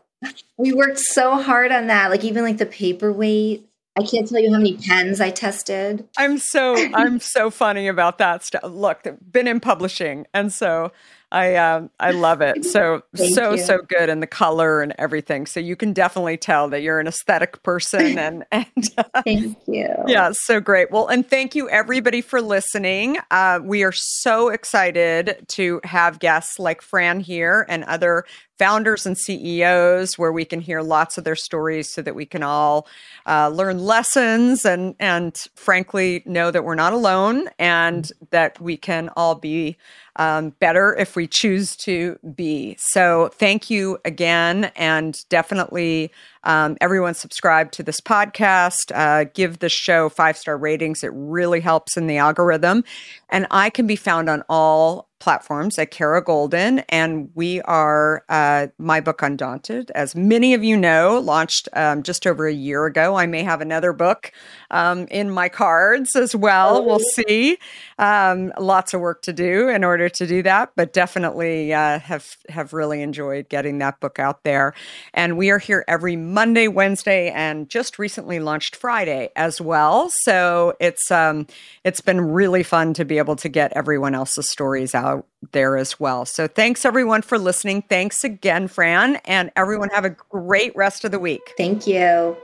We 0.57 0.73
worked 0.73 0.97
so 0.97 1.35
hard 1.35 1.71
on 1.71 1.87
that. 1.87 2.09
Like 2.09 2.23
even 2.23 2.43
like 2.43 2.57
the 2.57 2.65
paperweight. 2.65 3.67
I 3.97 4.03
can't 4.03 4.27
tell 4.27 4.39
you 4.39 4.51
how 4.51 4.57
many 4.57 4.75
pens 4.75 5.21
I 5.21 5.29
tested. 5.29 6.07
I'm 6.17 6.37
so 6.37 6.75
I'm 6.93 7.19
so 7.19 7.49
funny 7.49 7.87
about 7.87 8.17
that 8.17 8.43
stuff. 8.43 8.63
Look, 8.63 9.07
been 9.31 9.47
in 9.47 9.59
publishing, 9.59 10.25
and 10.33 10.51
so 10.51 10.91
I 11.35 11.55
um 11.57 11.89
I 11.99 12.11
love 12.11 12.39
it. 12.39 12.63
So 12.63 13.03
so 13.15 13.51
you. 13.51 13.57
so 13.57 13.79
good 13.79 14.07
and 14.09 14.23
the 14.23 14.27
color 14.27 14.81
and 14.81 14.93
everything. 14.97 15.45
So 15.47 15.59
you 15.59 15.75
can 15.75 15.91
definitely 15.91 16.37
tell 16.37 16.69
that 16.69 16.81
you're 16.81 17.01
an 17.01 17.07
aesthetic 17.07 17.61
person 17.61 18.17
and 18.17 18.45
and 18.53 18.89
uh, 18.97 19.21
Thank 19.21 19.57
you. 19.67 19.93
yeah, 20.07 20.31
so 20.31 20.61
great. 20.61 20.91
Well, 20.91 21.07
and 21.07 21.29
thank 21.29 21.53
you 21.53 21.69
everybody 21.69 22.21
for 22.21 22.41
listening. 22.41 23.17
Uh, 23.31 23.59
we 23.61 23.83
are 23.83 23.91
so 23.91 24.47
excited 24.47 25.45
to 25.49 25.81
have 25.83 26.19
guests 26.19 26.57
like 26.57 26.81
Fran 26.81 27.19
here 27.19 27.65
and 27.67 27.83
other 27.83 28.23
founders 28.57 29.05
and 29.05 29.17
CEOs 29.17 30.17
where 30.17 30.31
we 30.31 30.45
can 30.45 30.61
hear 30.61 30.81
lots 30.81 31.17
of 31.17 31.25
their 31.25 31.35
stories 31.35 31.89
so 31.89 32.01
that 32.01 32.15
we 32.15 32.25
can 32.25 32.43
all 32.43 32.87
uh, 33.25 33.49
learn 33.49 33.79
lessons 33.79 34.63
and 34.63 34.95
and 35.01 35.47
frankly 35.55 36.23
know 36.25 36.49
that 36.51 36.63
we're 36.63 36.75
not 36.75 36.93
alone 36.93 37.49
and 37.59 38.11
that 38.29 38.59
we 38.61 38.77
can 38.77 39.09
all 39.17 39.35
be 39.35 39.75
um, 40.17 40.51
better 40.59 40.95
if 40.95 41.15
we 41.15 41.27
choose 41.27 41.75
to 41.77 42.17
be. 42.35 42.75
So 42.79 43.29
thank 43.33 43.69
you 43.69 43.99
again, 44.05 44.71
and 44.75 45.17
definitely 45.29 46.11
um, 46.45 46.77
everyone 46.79 47.13
subscribe 47.13 47.71
to 47.73 47.83
this 47.83 47.99
podcast. 47.99 48.91
Uh, 48.93 49.25
give 49.33 49.59
the 49.59 49.69
show 49.69 50.09
five 50.09 50.37
star 50.37 50.57
ratings; 50.57 51.03
it 51.03 51.11
really 51.13 51.59
helps 51.59 51.97
in 51.97 52.07
the 52.07 52.17
algorithm. 52.17 52.83
And 53.29 53.47
I 53.51 53.69
can 53.69 53.87
be 53.87 53.95
found 53.95 54.29
on 54.29 54.43
all 54.47 55.09
platforms 55.19 55.79
at 55.79 55.89
Kara 55.89 56.23
Goldin, 56.23 56.83
and 56.89 57.29
we 57.33 57.61
are 57.61 58.23
uh, 58.29 58.67
my 58.77 58.99
book 58.99 59.21
Undaunted, 59.21 59.91
as 59.95 60.15
many 60.15 60.53
of 60.53 60.63
you 60.63 60.77
know, 60.77 61.19
launched 61.19 61.67
um, 61.73 62.03
just 62.03 62.27
over 62.27 62.45
a 62.45 62.53
year 62.53 62.85
ago. 62.85 63.15
I 63.15 63.25
may 63.25 63.41
have 63.41 63.61
another 63.61 63.91
book 63.91 64.31
um, 64.69 65.07
in 65.09 65.31
my 65.31 65.49
cards 65.49 66.15
as 66.15 66.35
well. 66.35 66.85
We'll 66.85 66.99
see. 66.99 67.57
Um, 67.97 68.53
lots 68.59 68.93
of 68.93 69.01
work 69.01 69.21
to 69.23 69.33
do 69.33 69.69
in 69.69 69.83
order 69.83 70.09
to 70.09 70.27
do 70.27 70.43
that, 70.43 70.73
but 70.75 70.93
definitely 70.93 71.73
uh, 71.73 71.99
have 71.99 72.37
have 72.49 72.73
really 72.73 73.01
enjoyed 73.01 73.49
getting 73.49 73.79
that 73.79 73.99
book 73.99 74.19
out 74.19 74.43
there. 74.43 74.73
And 75.13 75.37
we 75.37 75.49
are 75.49 75.59
here 75.59 75.83
every 75.87 76.15
Monday, 76.35 76.67
Wednesday, 76.67 77.31
and 77.31 77.69
just 77.69 77.97
recently 77.97 78.41
launched 78.41 78.75
Friday 78.75 79.29
as 79.37 79.61
well. 79.61 80.11
So 80.23 80.73
it's 80.81 81.09
um, 81.09 81.47
it's 81.85 82.01
been 82.01 82.19
really 82.19 82.61
fun 82.61 82.93
to 82.95 83.05
be 83.05 83.17
able 83.19 83.37
to 83.37 83.47
get 83.47 83.71
everyone 83.73 84.13
else's 84.13 84.51
stories 84.51 84.93
out 84.93 85.25
there 85.53 85.77
as 85.77 85.97
well. 85.97 86.25
So 86.25 86.45
thanks 86.45 86.83
everyone 86.83 87.21
for 87.21 87.39
listening. 87.39 87.83
Thanks 87.83 88.25
again, 88.25 88.67
Fran, 88.67 89.15
and 89.23 89.49
everyone 89.55 89.89
have 89.91 90.03
a 90.03 90.09
great 90.09 90.75
rest 90.75 91.05
of 91.05 91.11
the 91.11 91.19
week. 91.19 91.53
Thank 91.57 91.87
you. 91.87 92.35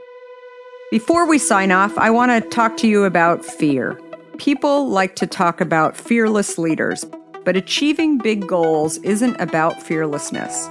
Before 0.90 1.28
we 1.28 1.36
sign 1.36 1.70
off, 1.70 1.96
I 1.98 2.08
want 2.08 2.32
to 2.32 2.48
talk 2.48 2.78
to 2.78 2.88
you 2.88 3.04
about 3.04 3.44
fear. 3.44 4.00
People 4.38 4.88
like 4.88 5.16
to 5.16 5.26
talk 5.26 5.60
about 5.60 5.98
fearless 5.98 6.56
leaders, 6.56 7.04
but 7.44 7.58
achieving 7.58 8.16
big 8.16 8.48
goals 8.48 8.96
isn't 8.98 9.38
about 9.38 9.82
fearlessness. 9.82 10.70